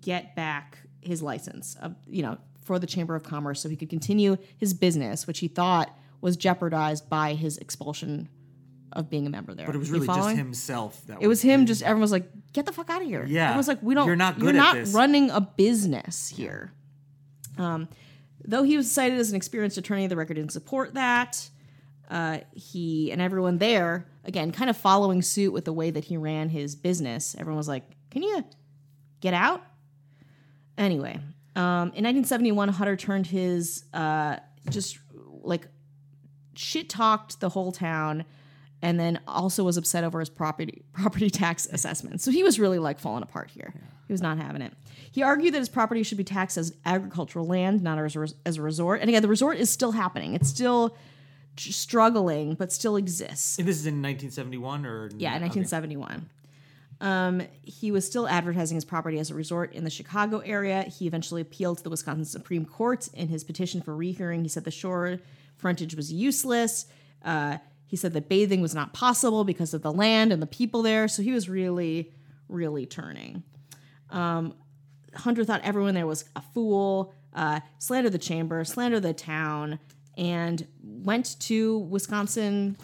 get 0.00 0.34
back 0.34 0.78
his 1.00 1.22
license, 1.22 1.76
uh, 1.80 1.90
you 2.06 2.22
know, 2.22 2.38
for 2.62 2.78
the 2.78 2.86
Chamber 2.86 3.14
of 3.14 3.22
Commerce 3.22 3.60
so 3.60 3.68
he 3.68 3.76
could 3.76 3.90
continue 3.90 4.36
his 4.56 4.74
business, 4.74 5.26
which 5.26 5.40
he 5.40 5.48
thought 5.48 5.96
was 6.20 6.36
jeopardized 6.36 7.08
by 7.08 7.34
his 7.34 7.58
expulsion 7.58 8.28
of 8.92 9.08
being 9.08 9.26
a 9.26 9.30
member 9.30 9.54
there. 9.54 9.66
But 9.66 9.74
it 9.74 9.78
was 9.78 9.90
really 9.90 10.06
just 10.06 10.36
himself. 10.36 11.06
That 11.06 11.18
It 11.20 11.28
was 11.28 11.42
him. 11.42 11.66
Just 11.66 11.82
everyone 11.82 12.02
was 12.02 12.12
like, 12.12 12.28
"Get 12.52 12.66
the 12.66 12.72
fuck 12.72 12.90
out 12.90 13.02
of 13.02 13.08
here!" 13.08 13.24
Yeah. 13.26 13.46
everyone's 13.46 13.68
like, 13.68 13.82
"We 13.82 13.94
don't. 13.94 14.06
You're 14.06 14.16
not 14.16 14.36
good. 14.36 14.44
You're 14.44 14.52
not 14.52 14.74
this." 14.74 14.92
running 14.92 15.30
a 15.30 15.40
business 15.40 16.28
here." 16.28 16.72
Um, 17.58 17.88
though 18.44 18.62
he 18.62 18.76
was 18.76 18.90
cited 18.90 19.18
as 19.18 19.30
an 19.30 19.36
experienced 19.36 19.78
attorney, 19.78 20.06
the 20.06 20.16
record 20.16 20.34
didn't 20.34 20.52
support 20.52 20.94
that. 20.94 21.50
Uh, 22.10 22.40
he 22.52 23.12
and 23.12 23.22
everyone 23.22 23.58
there, 23.58 24.06
again, 24.24 24.50
kind 24.50 24.68
of 24.68 24.76
following 24.76 25.22
suit 25.22 25.52
with 25.52 25.64
the 25.64 25.72
way 25.72 25.90
that 25.90 26.04
he 26.04 26.16
ran 26.16 26.48
his 26.48 26.74
business. 26.74 27.36
Everyone 27.38 27.56
was 27.56 27.68
like, 27.68 27.84
"Can 28.10 28.22
you 28.22 28.44
get 29.20 29.32
out?" 29.32 29.62
Anyway, 30.76 31.20
um, 31.56 31.92
in 31.94 32.04
1971, 32.04 32.68
Hutter 32.70 32.96
turned 32.96 33.28
his 33.28 33.84
uh, 33.94 34.36
just 34.68 34.98
like 35.42 35.68
shit 36.54 36.88
talked 36.88 37.40
the 37.40 37.48
whole 37.48 37.72
town 37.72 38.24
and 38.82 38.98
then 38.98 39.20
also 39.26 39.64
was 39.64 39.76
upset 39.76 40.04
over 40.04 40.20
his 40.20 40.30
property 40.30 40.82
property 40.92 41.30
tax 41.30 41.66
assessment. 41.66 42.20
So 42.20 42.30
he 42.30 42.42
was 42.42 42.58
really 42.58 42.78
like 42.78 42.98
falling 42.98 43.22
apart 43.22 43.50
here. 43.50 43.72
He 44.06 44.12
was 44.12 44.22
not 44.22 44.38
having 44.38 44.62
it. 44.62 44.72
He 45.12 45.22
argued 45.22 45.54
that 45.54 45.58
his 45.58 45.68
property 45.68 46.02
should 46.02 46.18
be 46.18 46.24
taxed 46.24 46.56
as 46.56 46.74
agricultural 46.84 47.46
land, 47.46 47.82
not 47.82 47.98
as 47.98 48.16
a, 48.16 48.28
as 48.44 48.56
a 48.56 48.62
resort. 48.62 49.00
And 49.00 49.08
again, 49.08 49.22
the 49.22 49.28
resort 49.28 49.58
is 49.58 49.70
still 49.70 49.92
happening. 49.92 50.34
It's 50.34 50.48
still 50.48 50.96
struggling, 51.68 52.54
but 52.54 52.72
still 52.72 52.96
exists. 52.96 53.58
And 53.58 53.68
this 53.68 53.76
is 53.76 53.86
in 53.86 53.94
1971 54.02 54.86
or 54.86 55.10
Yeah, 55.16 55.36
in 55.36 55.42
okay. 55.44 55.60
1971. 55.60 56.28
Um, 57.02 57.42
he 57.62 57.90
was 57.90 58.04
still 58.06 58.28
advertising 58.28 58.74
his 58.74 58.84
property 58.84 59.18
as 59.18 59.30
a 59.30 59.34
resort 59.34 59.72
in 59.72 59.84
the 59.84 59.90
Chicago 59.90 60.38
area. 60.40 60.82
He 60.82 61.06
eventually 61.06 61.40
appealed 61.40 61.78
to 61.78 61.84
the 61.84 61.90
Wisconsin 61.90 62.26
Supreme 62.26 62.66
Court 62.66 63.08
in 63.14 63.28
his 63.28 63.42
petition 63.42 63.80
for 63.80 63.96
rehearing. 63.96 64.42
He 64.42 64.48
said 64.48 64.64
the 64.64 64.70
shore 64.70 65.18
frontage 65.56 65.94
was 65.94 66.12
useless. 66.12 66.86
Uh, 67.24 67.56
he 67.86 67.96
said 67.96 68.12
that 68.12 68.28
bathing 68.28 68.60
was 68.60 68.74
not 68.74 68.92
possible 68.92 69.44
because 69.44 69.72
of 69.74 69.82
the 69.82 69.92
land 69.92 70.32
and 70.32 70.42
the 70.42 70.46
people 70.46 70.82
there. 70.82 71.08
So 71.08 71.22
he 71.22 71.32
was 71.32 71.48
really, 71.48 72.12
really 72.48 72.86
turning. 72.86 73.42
Um, 74.10 74.54
Hutter 75.14 75.44
thought 75.44 75.60
everyone 75.62 75.94
there 75.94 76.06
was 76.06 76.24
a 76.36 76.42
fool, 76.42 77.14
uh, 77.34 77.60
slandered 77.78 78.12
the 78.12 78.18
chamber, 78.18 78.62
slander 78.64 79.00
the 79.00 79.12
town, 79.14 79.78
and 80.20 80.66
went 80.82 81.40
to 81.40 81.78
Wisconsin 81.78 82.76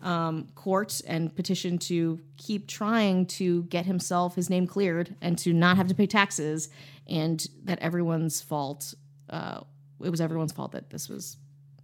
um, 0.00 0.48
court 0.54 1.02
and 1.06 1.34
petitioned 1.36 1.82
to 1.82 2.18
keep 2.38 2.66
trying 2.66 3.26
to 3.26 3.64
get 3.64 3.84
himself 3.84 4.34
his 4.34 4.48
name 4.48 4.66
cleared 4.66 5.14
and 5.20 5.36
to 5.38 5.52
not 5.52 5.76
have 5.76 5.86
to 5.88 5.94
pay 5.94 6.06
taxes, 6.06 6.70
and 7.06 7.46
that 7.64 7.78
everyone's 7.80 8.40
fault. 8.40 8.94
Uh, 9.28 9.60
it 10.02 10.08
was 10.08 10.20
everyone's 10.20 10.52
fault 10.52 10.72
that 10.72 10.88
this 10.88 11.08
was 11.08 11.36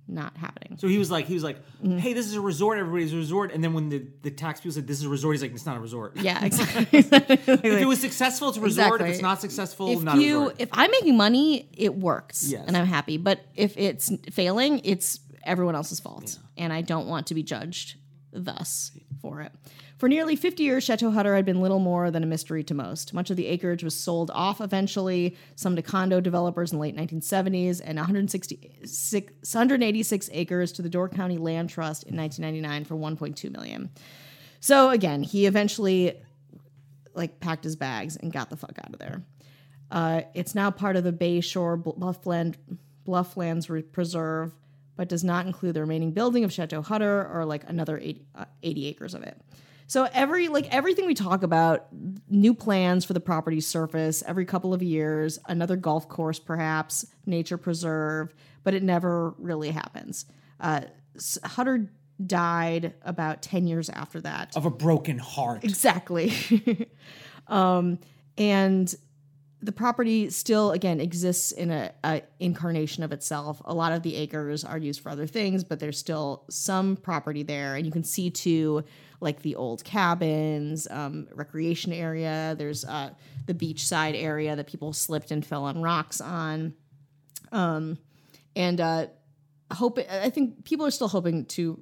not 0.06 0.36
happening. 0.36 0.76
So 0.78 0.86
he 0.86 0.98
was 0.98 1.10
like, 1.10 1.26
he 1.26 1.34
was 1.34 1.42
like, 1.42 1.56
hey, 1.82 2.12
this 2.12 2.26
is 2.26 2.34
a 2.34 2.40
resort. 2.40 2.78
Everybody's 2.78 3.12
a 3.12 3.16
resort. 3.16 3.52
And 3.52 3.64
then 3.64 3.72
when 3.72 3.88
the, 3.88 4.06
the 4.22 4.30
tax 4.30 4.60
people 4.60 4.72
said 4.74 4.86
this 4.86 4.98
is 4.98 5.04
a 5.04 5.08
resort, 5.08 5.34
he's 5.34 5.42
like, 5.42 5.52
it's 5.52 5.64
not 5.66 5.76
a 5.76 5.80
resort. 5.80 6.16
Yeah, 6.16 6.44
exactly. 6.44 6.86
If 6.98 7.64
it 7.64 7.86
was 7.86 8.00
successful, 8.00 8.48
it's 8.50 8.58
a 8.58 8.60
resort. 8.60 9.00
If 9.00 9.06
it's 9.08 9.22
not 9.22 9.40
successful, 9.40 9.88
if 9.90 10.02
not 10.02 10.16
a 10.16 10.18
resort. 10.18 10.56
if 10.58 10.68
I'm 10.72 10.90
making 10.90 11.16
money, 11.16 11.68
it 11.72 11.94
works, 11.94 12.48
Yes. 12.50 12.64
and 12.66 12.76
I'm 12.76 12.86
happy. 12.86 13.16
But 13.16 13.40
if 13.54 13.76
it's 13.78 14.12
failing, 14.32 14.80
it's 14.84 15.20
everyone 15.44 15.74
else's 15.74 16.00
fault, 16.00 16.38
and 16.56 16.72
I 16.72 16.80
don't 16.82 17.06
want 17.06 17.28
to 17.28 17.34
be 17.34 17.42
judged 17.42 17.96
thus 18.32 18.90
for 19.22 19.40
it. 19.40 19.52
For 19.98 20.08
nearly 20.08 20.34
50 20.34 20.62
years, 20.62 20.82
Chateau 20.82 21.10
Hutter 21.10 21.36
had 21.36 21.44
been 21.44 21.60
little 21.60 21.78
more 21.78 22.10
than 22.10 22.24
a 22.24 22.26
mystery 22.26 22.64
to 22.64 22.74
most. 22.74 23.14
Much 23.14 23.30
of 23.30 23.36
the 23.36 23.46
acreage 23.46 23.84
was 23.84 23.94
sold 23.94 24.28
off 24.34 24.60
eventually, 24.60 25.36
some 25.54 25.76
to 25.76 25.82
condo 25.82 26.20
developers 26.20 26.72
in 26.72 26.78
the 26.78 26.82
late 26.82 26.96
1970s, 26.96 27.80
and 27.84 27.96
186 27.96 30.30
acres 30.32 30.72
to 30.72 30.82
the 30.82 30.88
Door 30.88 31.10
County 31.10 31.38
Land 31.38 31.70
Trust 31.70 32.02
in 32.04 32.16
1999 32.16 32.84
for 32.84 32.96
1.2 32.96 33.52
million. 33.52 33.90
So 34.58 34.90
again, 34.90 35.22
he 35.22 35.46
eventually 35.46 36.20
like 37.14 37.38
packed 37.38 37.62
his 37.62 37.76
bags 37.76 38.16
and 38.16 38.32
got 38.32 38.50
the 38.50 38.56
fuck 38.56 38.76
out 38.82 38.92
of 38.92 38.98
there. 38.98 39.22
Uh, 39.90 40.22
it's 40.34 40.56
now 40.56 40.70
part 40.70 40.96
of 40.96 41.04
the 41.04 41.12
Bay 41.12 41.40
Shore 41.40 41.78
Bluffland 41.78 42.56
Blufflands 43.06 43.92
Preserve, 43.92 44.56
but 44.96 45.08
does 45.08 45.22
not 45.22 45.46
include 45.46 45.74
the 45.74 45.80
remaining 45.80 46.10
building 46.10 46.42
of 46.42 46.52
Chateau 46.52 46.82
Hutter 46.82 47.30
or 47.32 47.44
like 47.44 47.62
another 47.68 47.98
80, 47.98 48.26
uh, 48.34 48.46
80 48.62 48.88
acres 48.88 49.14
of 49.14 49.22
it. 49.22 49.40
So 49.86 50.08
every 50.12 50.48
like 50.48 50.72
everything 50.74 51.06
we 51.06 51.14
talk 51.14 51.42
about, 51.42 51.88
new 52.28 52.54
plans 52.54 53.04
for 53.04 53.12
the 53.12 53.20
property 53.20 53.60
surface 53.60 54.22
every 54.26 54.44
couple 54.44 54.72
of 54.72 54.82
years, 54.82 55.38
another 55.46 55.76
golf 55.76 56.08
course 56.08 56.38
perhaps, 56.38 57.06
nature 57.26 57.58
preserve, 57.58 58.34
but 58.62 58.74
it 58.74 58.82
never 58.82 59.30
really 59.38 59.70
happens. 59.70 60.26
Uh, 60.58 60.82
Hutter 61.44 61.90
died 62.24 62.94
about 63.02 63.42
10 63.42 63.66
years 63.66 63.90
after 63.90 64.20
that. 64.22 64.56
of 64.56 64.66
a 64.66 64.70
broken 64.70 65.18
heart. 65.18 65.64
Exactly. 65.64 66.88
um, 67.48 67.98
and 68.38 68.94
the 69.64 69.72
property 69.72 70.28
still, 70.30 70.72
again, 70.72 71.00
exists 71.00 71.50
in 71.50 71.70
a, 71.70 71.90
a 72.04 72.22
incarnation 72.38 73.02
of 73.02 73.12
itself. 73.12 73.62
A 73.64 73.74
lot 73.74 73.92
of 73.92 74.02
the 74.02 74.14
acres 74.16 74.62
are 74.62 74.76
used 74.76 75.00
for 75.00 75.08
other 75.08 75.26
things, 75.26 75.64
but 75.64 75.80
there's 75.80 75.98
still 75.98 76.44
some 76.50 76.96
property 76.96 77.42
there, 77.42 77.74
and 77.74 77.86
you 77.86 77.92
can 77.92 78.04
see 78.04 78.30
too, 78.30 78.84
like 79.20 79.42
the 79.42 79.56
old 79.56 79.84
cabins, 79.84 80.86
um, 80.90 81.28
recreation 81.32 81.92
area. 81.92 82.54
There's 82.58 82.84
uh, 82.84 83.10
the 83.46 83.54
beachside 83.54 84.20
area 84.20 84.56
that 84.56 84.66
people 84.66 84.92
slipped 84.92 85.30
and 85.30 85.44
fell 85.44 85.64
on 85.64 85.80
rocks 85.82 86.20
on, 86.20 86.74
um, 87.52 87.98
and 88.56 88.80
uh, 88.80 89.06
hope. 89.72 89.98
I 90.10 90.30
think 90.30 90.64
people 90.64 90.86
are 90.86 90.90
still 90.90 91.08
hoping 91.08 91.46
to 91.46 91.80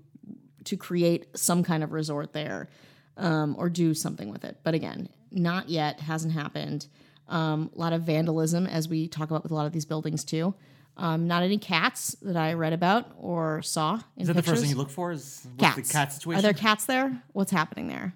to 0.65 0.77
create 0.77 1.27
some 1.37 1.63
kind 1.63 1.83
of 1.83 1.93
resort 1.93 2.33
there 2.33 2.69
um, 3.17 3.57
or 3.59 3.69
do 3.69 3.95
something 3.95 4.31
with 4.31 4.45
it. 4.45 4.59
But 4.63 4.75
again, 4.75 5.09
not 5.31 5.69
yet, 5.69 6.01
hasn't 6.01 6.33
happened. 6.33 6.87
Um, 7.29 7.71
a 7.75 7.79
lot 7.79 7.93
of 7.93 8.03
vandalism, 8.03 8.67
as 8.67 8.89
we 8.89 9.09
talk 9.09 9.31
about 9.31 9.43
with 9.43 9.53
a 9.53 9.55
lot 9.55 9.67
of 9.67 9.73
these 9.73 9.85
buildings 9.85 10.25
too. 10.25 10.55
Um, 10.97 11.27
not 11.27 11.43
any 11.43 11.57
cats 11.59 12.15
that 12.23 12.37
I 12.37 12.53
read 12.53 12.73
about 12.75 13.11
or 13.19 13.63
saw. 13.63 13.95
In 14.17 14.23
Is 14.23 14.29
that 14.29 14.35
the 14.35 14.43
first 14.43 14.61
thing 14.61 14.71
you 14.71 14.77
look 14.77 14.91
for? 14.91 15.11
Is 15.11 15.47
what's 15.57 15.75
Cats. 15.75 15.89
the 15.89 15.93
cat 15.93 16.13
situation? 16.13 16.39
Are 16.39 16.43
there 16.43 16.53
cats 16.53 16.85
there? 16.85 17.23
What's 17.33 17.51
happening 17.51 17.89
there? 17.89 18.15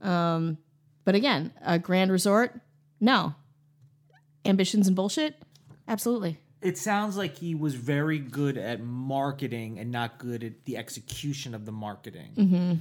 Um, 0.00 0.58
but 1.04 1.14
again, 1.14 1.52
a 1.64 1.78
grand 1.78 2.10
resort? 2.10 2.60
No. 3.00 3.34
Ambitions 4.44 4.86
and 4.88 4.96
bullshit? 4.96 5.36
Absolutely. 5.86 6.38
it 6.62 6.76
sounds 6.78 7.16
like 7.16 7.36
he 7.36 7.54
was 7.54 7.74
very 7.74 8.18
good 8.18 8.58
at 8.58 8.80
marketing 8.82 9.78
and 9.78 9.90
not 9.90 10.18
good 10.18 10.42
at 10.44 10.64
the 10.64 10.76
execution 10.76 11.54
of 11.54 11.64
the 11.64 11.72
marketing. 11.72 12.32
Mm-hmm. 12.36 12.74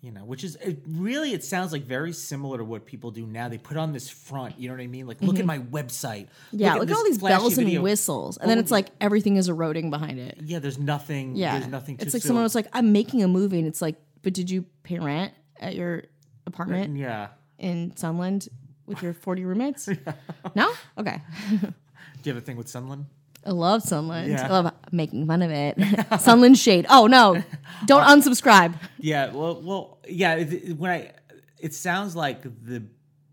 You 0.00 0.12
know, 0.12 0.20
which 0.24 0.44
is 0.44 0.54
it 0.56 0.78
really 0.86 1.32
it 1.32 1.42
sounds 1.42 1.72
like 1.72 1.82
very 1.82 2.12
similar 2.12 2.58
to 2.58 2.64
what 2.64 2.86
people 2.86 3.10
do 3.10 3.26
now. 3.26 3.48
They 3.48 3.58
put 3.58 3.76
on 3.76 3.92
this 3.92 4.08
front, 4.08 4.56
you 4.56 4.68
know 4.68 4.74
what 4.76 4.80
I 4.80 4.86
mean? 4.86 5.08
Like, 5.08 5.20
look 5.20 5.40
at 5.40 5.44
my 5.44 5.58
website. 5.58 6.26
Mm-hmm. 6.26 6.58
Yeah, 6.60 6.74
at 6.74 6.78
look, 6.80 6.90
at 6.90 6.96
all 6.96 7.02
these 7.04 7.18
bells 7.18 7.58
and 7.58 7.82
whistles. 7.82 8.36
And 8.36 8.48
then 8.48 8.58
it's 8.58 8.70
like 8.70 8.90
everything 9.00 9.36
is 9.38 9.48
eroding 9.48 9.90
behind 9.90 10.20
it. 10.20 10.38
Yeah, 10.44 10.60
there's 10.60 10.78
nothing. 10.78 11.34
Yeah. 11.34 11.58
there's 11.58 11.70
nothing. 11.70 11.96
To 11.96 12.04
It's 12.04 12.14
like 12.14 12.22
so- 12.22 12.28
someone 12.28 12.44
was 12.44 12.54
like, 12.54 12.68
I'm 12.72 12.92
making 12.92 13.24
a 13.24 13.28
movie. 13.28 13.58
And 13.58 13.66
it's 13.66 13.82
like, 13.82 13.96
but 14.22 14.34
did 14.34 14.50
you 14.50 14.64
pay 14.84 15.00
rent 15.00 15.32
at 15.58 15.74
your 15.74 16.04
apartment 16.46 16.96
Yeah. 16.96 17.28
in 17.58 17.96
Sunland 17.96 18.48
with 18.86 19.02
your 19.02 19.14
40 19.14 19.44
roommates? 19.46 19.88
No? 20.54 20.72
Okay. 20.96 21.20
Do 21.50 22.30
you 22.30 22.34
have 22.34 22.42
a 22.42 22.44
thing 22.46 22.56
with 22.56 22.68
Sunland? 22.68 23.06
I 23.48 23.52
love 23.52 23.82
Sunland. 23.82 24.30
Yeah. 24.30 24.46
I 24.46 24.50
love 24.50 24.72
making 24.92 25.26
fun 25.26 25.42
of 25.42 25.50
it. 25.50 25.76
Sunland 26.20 26.58
shade. 26.58 26.86
Oh, 26.90 27.06
no. 27.06 27.42
Don't 27.86 28.02
unsubscribe. 28.04 28.78
Yeah. 28.98 29.32
Well, 29.32 29.60
well, 29.62 29.98
yeah. 30.08 30.42
When 30.44 30.90
I, 30.90 31.12
it 31.58 31.74
sounds 31.74 32.14
like 32.14 32.42
the 32.42 32.82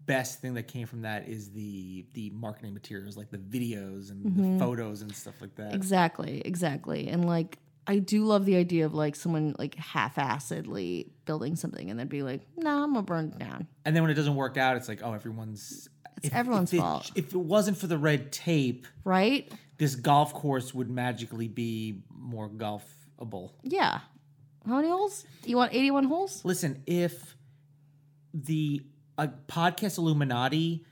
best 0.06 0.40
thing 0.40 0.54
that 0.54 0.68
came 0.68 0.86
from 0.88 1.02
that 1.02 1.28
is 1.28 1.50
the 1.52 2.06
the 2.14 2.30
marketing 2.30 2.74
materials, 2.74 3.18
like 3.18 3.30
the 3.32 3.38
videos 3.40 4.12
and 4.12 4.24
Mm-hmm. 4.26 4.54
the 4.58 4.60
photos 4.64 5.02
and 5.02 5.14
stuff 5.16 5.36
like 5.42 5.56
that. 5.56 5.74
Exactly, 5.76 6.42
exactly. 6.46 7.08
And 7.08 7.26
like 7.26 7.58
I 7.88 7.98
do 8.00 8.24
love 8.26 8.46
the 8.46 8.56
idea 8.56 8.86
of 8.86 8.94
like 8.94 9.16
someone 9.16 9.56
like 9.60 9.76
half-assedly 9.76 11.10
building 11.26 11.56
something 11.56 11.90
and 11.90 12.00
then 12.00 12.08
be 12.08 12.24
like, 12.24 12.42
"No, 12.58 12.84
I'm 12.84 12.94
gonna 12.94 13.04
burn 13.04 13.26
it 13.36 13.40
down." 13.40 13.68
And 13.84 13.96
then 13.96 14.04
when 14.04 14.12
it 14.12 14.16
doesn't 14.16 14.36
work 14.36 14.58
out, 14.58 14.78
it's 14.78 14.88
like, 14.88 15.02
oh, 15.04 15.14
everyone's. 15.14 15.90
It's 16.24 16.34
everyone's 16.34 16.72
if 16.72 16.80
it, 16.80 16.82
fault. 16.82 17.12
If 17.16 17.34
it 17.34 17.38
wasn't 17.38 17.78
for 17.78 17.88
the 17.88 17.98
red 17.98 18.32
tape, 18.32 18.88
Right? 19.04 19.52
This 19.78 19.96
golf 19.96 20.34
course 20.34 20.74
would 20.74 20.90
magically 20.90 21.48
be 21.48 22.02
more 22.10 22.50
golfable. 22.50 23.52
Yeah. 23.64 24.00
How 24.68 24.78
many 24.78 24.88
holes? 24.90 25.26
You 25.46 25.58
want 25.58 25.74
81 25.74 26.06
holes? 26.06 26.44
Listen, 26.44 26.82
if 26.88 27.36
the 28.34 28.82
uh, 29.18 29.28
podcast 29.48 29.98
Illuminati 29.98 30.84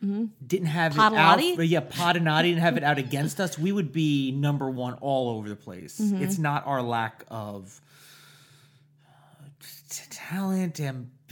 didn't 0.45 0.67
have 0.67 0.95
it 0.95 0.99
out, 0.99 1.39
yeah, 1.67 1.81
Podinati 1.81 2.43
didn't 2.43 2.59
have 2.61 2.77
it 2.77 2.83
out 2.83 2.97
against 2.97 3.39
us, 3.39 3.57
we 3.57 3.71
would 3.71 3.91
be 3.91 4.31
number 4.31 4.69
one 4.69 4.93
all 4.95 5.29
over 5.37 5.49
the 5.49 5.55
place. 5.55 5.99
It's 5.99 6.37
not 6.37 6.65
our 6.67 6.81
lack 6.81 7.25
of 7.29 7.81
uh, 9.07 9.45
talent, 10.09 10.79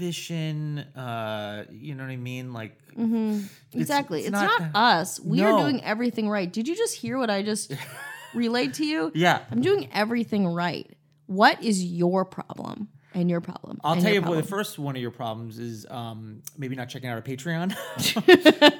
ambition. 0.01 0.79
Uh, 0.95 1.65
you 1.71 1.95
know 1.95 2.03
what 2.03 2.11
I 2.11 2.15
mean? 2.17 2.53
Like, 2.53 2.77
it's- 2.97 3.49
Exactly. 3.73 4.21
It's, 4.21 4.31
not, 4.31 4.61
us. 4.73 5.19
We 5.19 5.37
No. 5.37 5.55
are 5.55 5.61
doing 5.61 5.83
everything 5.83 6.29
right. 6.29 6.51
Did 6.51 6.67
you 6.67 6.75
just 6.75 6.95
hear 6.95 7.17
what 7.17 7.29
I 7.29 7.43
just 7.43 7.73
relayed 8.33 8.73
to 8.75 8.85
you? 8.85 9.11
Yeah. 9.13 9.41
I'm 9.51 9.61
doing 9.61 9.89
everything 9.93 10.47
right. 10.47 10.89
What 11.27 11.63
is 11.63 11.83
your 11.83 12.25
problem 12.25 12.89
and 13.13 13.29
your 13.29 13.39
problem? 13.41 13.79
I'll 13.83 13.95
tell 13.95 14.13
you 14.13 14.21
what, 14.21 14.35
the 14.35 14.43
first 14.43 14.77
one 14.79 14.95
of 14.95 15.01
your 15.01 15.11
problems 15.11 15.59
is 15.59 15.85
um, 15.89 16.41
maybe 16.57 16.75
not 16.75 16.89
checking 16.89 17.09
out 17.09 17.15
our 17.15 17.21
Patreon. 17.21 17.69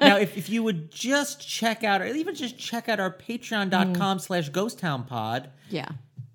now, 0.00 0.18
if, 0.18 0.36
if 0.36 0.50
you 0.50 0.62
would 0.62 0.90
just 0.90 1.46
check 1.46 1.82
out, 1.84 2.02
or 2.02 2.06
even 2.06 2.34
just 2.34 2.58
check 2.58 2.88
out 2.88 3.00
our 3.00 3.10
patreon.com 3.14 4.18
slash 4.18 4.48
ghost 4.50 4.78
town 4.78 5.04
pod, 5.04 5.48
Yeah. 5.70 5.88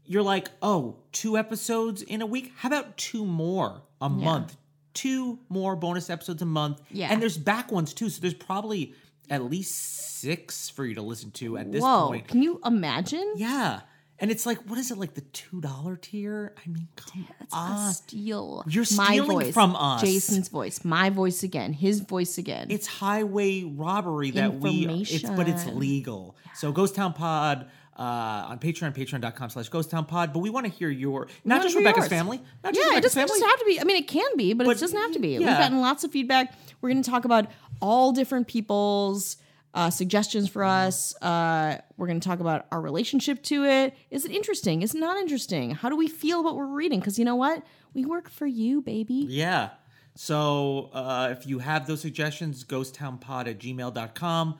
you're 0.05 0.23
like, 0.23 0.49
oh, 0.63 0.97
two 1.11 1.37
episodes 1.37 2.01
in 2.01 2.21
a 2.23 2.25
week? 2.25 2.51
How 2.57 2.69
about 2.69 2.97
two 2.97 3.23
more 3.25 3.81
a 4.01 4.09
month? 4.09 4.57
Two 4.97 5.39
more 5.49 5.75
bonus 5.75 6.09
episodes 6.09 6.41
a 6.41 6.45
month. 6.45 6.81
Yeah. 6.89 7.09
And 7.11 7.21
there's 7.21 7.37
back 7.37 7.71
ones 7.71 7.93
too. 7.93 8.09
So 8.09 8.19
there's 8.19 8.33
probably 8.33 8.95
at 9.29 9.43
least 9.43 9.75
six 10.19 10.69
for 10.69 10.85
you 10.85 10.95
to 10.95 11.01
listen 11.01 11.31
to 11.31 11.57
at 11.57 11.71
this 11.71 11.83
Whoa. 11.83 12.07
point. 12.07 12.27
Can 12.27 12.41
you 12.41 12.59
imagine? 12.65 13.33
Yeah. 13.35 13.81
And 14.19 14.31
it's 14.31 14.47
like, 14.47 14.57
what 14.67 14.79
is 14.79 14.89
it, 14.89 14.97
like 14.97 15.13
the 15.13 15.21
$2 15.21 16.01
tier? 16.01 16.55
I 16.57 16.67
mean, 16.67 16.87
come 16.95 17.27
on. 17.51 17.89
a 17.89 17.93
steal. 17.93 18.63
You're 18.67 18.85
my 18.95 19.19
voice, 19.19 19.53
from 19.53 19.75
us. 19.75 20.01
Jason's 20.01 20.47
voice, 20.47 20.83
my 20.83 21.11
voice 21.11 21.43
again, 21.43 21.71
his 21.71 21.99
voice 21.99 22.39
again. 22.39 22.67
It's 22.71 22.87
highway 22.87 23.63
robbery 23.63 24.31
that 24.31 24.55
we, 24.55 25.05
it's, 25.07 25.29
but 25.29 25.47
it's 25.47 25.67
legal. 25.67 26.35
So 26.55 26.71
Ghost 26.71 26.95
Town 26.95 27.13
Pod 27.13 27.69
uh, 27.97 28.47
on 28.49 28.59
Patreon, 28.59 28.95
patreon.com 28.95 29.49
slash 29.49 29.69
Ghost 29.69 29.89
Town 29.89 30.05
Pod. 30.05 30.31
But 30.33 30.39
we 30.39 30.49
want 30.49 30.65
to 30.65 30.71
hear 30.71 30.89
your, 30.89 31.27
not 31.43 31.61
just 31.63 31.75
Rebecca's 31.75 32.01
yours. 32.03 32.09
family, 32.09 32.41
not 32.63 32.73
just 32.73 32.89
yeah, 32.91 32.97
it 32.97 33.01
doesn't 33.01 33.19
family. 33.19 33.39
just 33.39 33.49
have 33.49 33.59
to 33.59 33.65
be. 33.65 33.79
I 33.81 33.83
mean, 33.83 33.97
it 33.97 34.07
can 34.07 34.29
be, 34.37 34.53
but, 34.53 34.65
But 34.65 34.77
it 34.77 34.79
doesn't 34.79 34.99
have 34.99 35.11
to 35.13 35.19
be. 35.19 35.29
yeah. 35.29 35.37
We've 35.39 35.47
gotten 35.57 35.81
lots 35.81 36.03
of 36.03 36.11
feedback. 36.11 36.53
We're 36.81 36.89
going 36.89 37.01
to 37.01 37.09
talk 37.09 37.25
about 37.25 37.47
all 37.81 38.11
different 38.11 38.47
people's 38.47 39.37
uh, 39.73 39.89
suggestions 39.89 40.47
for 40.49 40.63
us. 40.63 41.15
Uh, 41.21 41.79
we're 41.97 42.07
going 42.07 42.19
to 42.19 42.27
talk 42.27 42.39
about 42.39 42.65
our 42.71 42.81
relationship 42.81 43.43
to 43.43 43.65
it. 43.65 43.95
Is 44.11 44.25
it 44.25 44.31
interesting? 44.31 44.81
Is 44.81 44.95
it 44.95 44.99
not 44.99 45.17
interesting? 45.17 45.71
How 45.71 45.89
do 45.89 45.95
we 45.95 46.07
feel 46.07 46.39
about 46.41 46.55
what 46.55 46.67
we're 46.67 46.75
reading? 46.75 46.99
Because 46.99 47.17
you 47.19 47.25
know 47.25 47.35
what? 47.35 47.63
We 47.93 48.05
work 48.05 48.29
for 48.29 48.45
you, 48.47 48.81
baby. 48.81 49.25
Yeah. 49.27 49.69
So 50.15 50.89
uh, 50.93 51.29
if 51.37 51.45
you 51.45 51.59
have 51.59 51.85
those 51.87 52.01
suggestions, 52.01 52.63
ghosttownpod 52.63 53.47
at 53.47 53.59
gmail.com, 53.59 54.57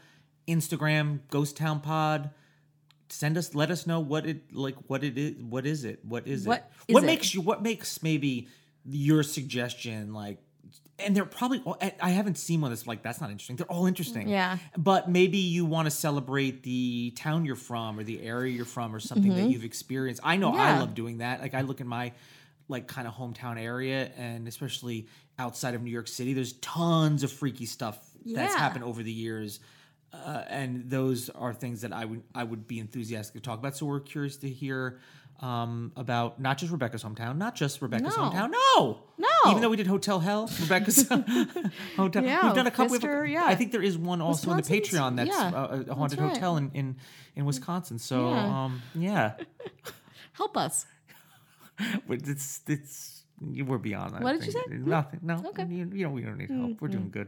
Instagram, 0.47 1.19
ghosttownpod. 1.32 2.32
Send 3.10 3.38
us, 3.38 3.56
let 3.56 3.72
us 3.72 3.88
know 3.88 4.00
what 4.02 4.26
it 4.26 4.54
like, 4.54 4.76
what 4.88 5.04
it 5.04 5.17
is, 5.17 5.36
what 5.41 5.65
is 5.65 5.86
it, 5.86 6.04
what 6.04 6.28
is 6.28 6.46
What 6.46 6.70
it, 6.88 6.89
is 6.91 6.93
what 6.93 7.04
it? 7.04 7.06
makes 7.08 7.34
you, 7.34 7.41
what 7.41 7.62
makes 7.62 8.04
maybe 8.04 8.48
your 8.86 9.24
suggestion, 9.24 10.13
like, 10.13 10.39
and 11.00 11.15
they're 11.15 11.26
probably 11.26 11.62
all- 11.63 11.78
I 11.82 11.93
I 12.02 12.10
haven't 12.10 12.38
seen 12.38 12.60
one 12.60 12.72
that's 12.72 12.86
like 12.88 13.04
that's 13.04 13.22
not 13.22 13.30
interesting. 13.30 13.56
They're 13.56 13.72
all 13.72 13.86
interesting. 13.86 14.28
Yeah. 14.28 14.58
But 14.78 15.10
maybe 15.10 15.38
you 15.38 15.63
want 15.63 15.86
to 15.86 15.91
celebrate 15.91 16.63
the 16.63 17.13
town 17.15 17.46
you're 17.46 17.56
from 17.56 18.00
or 18.00 18.04
the 18.04 18.22
area 18.24 18.52
you're 18.54 18.65
from 18.65 18.93
or 18.96 19.00
something 19.00 19.34
that 19.36 19.50
you've 19.50 19.63
experienced. 19.63 20.22
I 20.24 20.38
know 20.38 20.54
I 20.54 20.58
Mm-hmm. 20.72 20.80
Love 20.80 20.93
doing 20.96 21.17
that. 21.20 21.39
Like 21.39 21.54
I 21.54 21.62
look 21.62 21.80
in 21.82 21.88
my 21.88 22.13
like 22.67 22.88
kind 22.88 23.08
of 23.08 23.13
hometown 23.13 23.58
area 23.62 24.12
and 24.17 24.48
especially 24.48 25.08
outside 25.39 25.76
of 25.76 25.84
New 25.84 25.91
York 25.91 26.08
City, 26.08 26.34
there's 26.34 26.54
tons 26.54 27.24
of 27.24 27.32
freaky 27.32 27.65
stuff 27.67 27.98
that's 28.26 28.56
happened 28.56 28.84
over 28.84 29.04
the 29.04 29.12
years. 29.12 29.60
Uh, 30.25 30.43
and 30.49 30.89
those 30.89 31.30
are 31.30 31.53
things 31.53 31.82
that 31.82 31.93
I 31.93 32.06
would 32.06 32.23
I 32.36 32.43
would 32.43 32.67
be 32.67 32.80
enthusiastic 32.80 33.36
to 33.36 33.39
talk 33.41 33.60
about. 33.60 33.75
So 33.77 33.86
we're 33.86 33.99
curious 33.99 34.38
to 34.38 34.49
hear 34.49 34.99
um, 35.39 35.91
about 35.95 36.39
not 36.41 36.58
just 36.58 36.71
Rebecca's 36.71 37.03
hometown, 37.03 37.38
not 37.38 37.56
just 37.56 37.82
Rebecca's 37.82 38.17
No. 38.17 38.23
hometown. 38.23 38.51
No, 38.51 38.99
No. 39.17 39.27
Even 39.51 39.62
though 39.62 39.69
we 39.69 39.77
did 39.77 39.88
Hotel 39.88 40.19
Hell, 40.19 40.49
Rebecca's 40.62 41.08
hotel. 41.95 42.23
Yeah, 42.23 42.45
We've 42.45 42.56
done 42.56 42.67
a 42.67 42.71
couple. 42.71 42.95
Of, 42.95 43.27
yeah. 43.30 43.45
I 43.45 43.56
think 43.56 43.71
there 43.71 43.84
is 43.84 43.97
one 43.97 44.21
also 44.21 44.51
in 44.51 44.58
the 44.58 44.63
Patreon 44.63 45.15
that's 45.15 45.30
yeah, 45.30 45.51
uh, 45.53 45.84
a 45.88 45.93
haunted 45.95 46.19
right. 46.19 46.34
hotel 46.34 46.58
in, 46.58 46.71
in 46.73 46.95
in 47.36 47.45
Wisconsin. 47.45 47.99
So 47.99 48.30
Yeah. 48.32 48.63
um, 48.65 48.82
yeah, 48.95 49.34
Help 50.34 50.58
us. 50.58 50.86
but 52.08 52.27
it's 52.27 52.62
it's 52.67 53.23
we're 53.39 53.77
beyond 53.77 54.15
that. 54.15 54.21
What 54.21 54.34
did 54.34 54.45
you 54.45 54.51
say? 54.51 54.63
Nothing. 54.69 55.19
No. 55.21 55.43
Okay. 55.49 55.65
You, 55.69 55.89
you 55.93 56.03
know 56.06 56.10
we 56.10 56.21
don't 56.21 56.38
need 56.38 56.49
help. 56.49 56.82
We're 56.82 56.88
doing 56.88 57.12
good. 57.12 57.27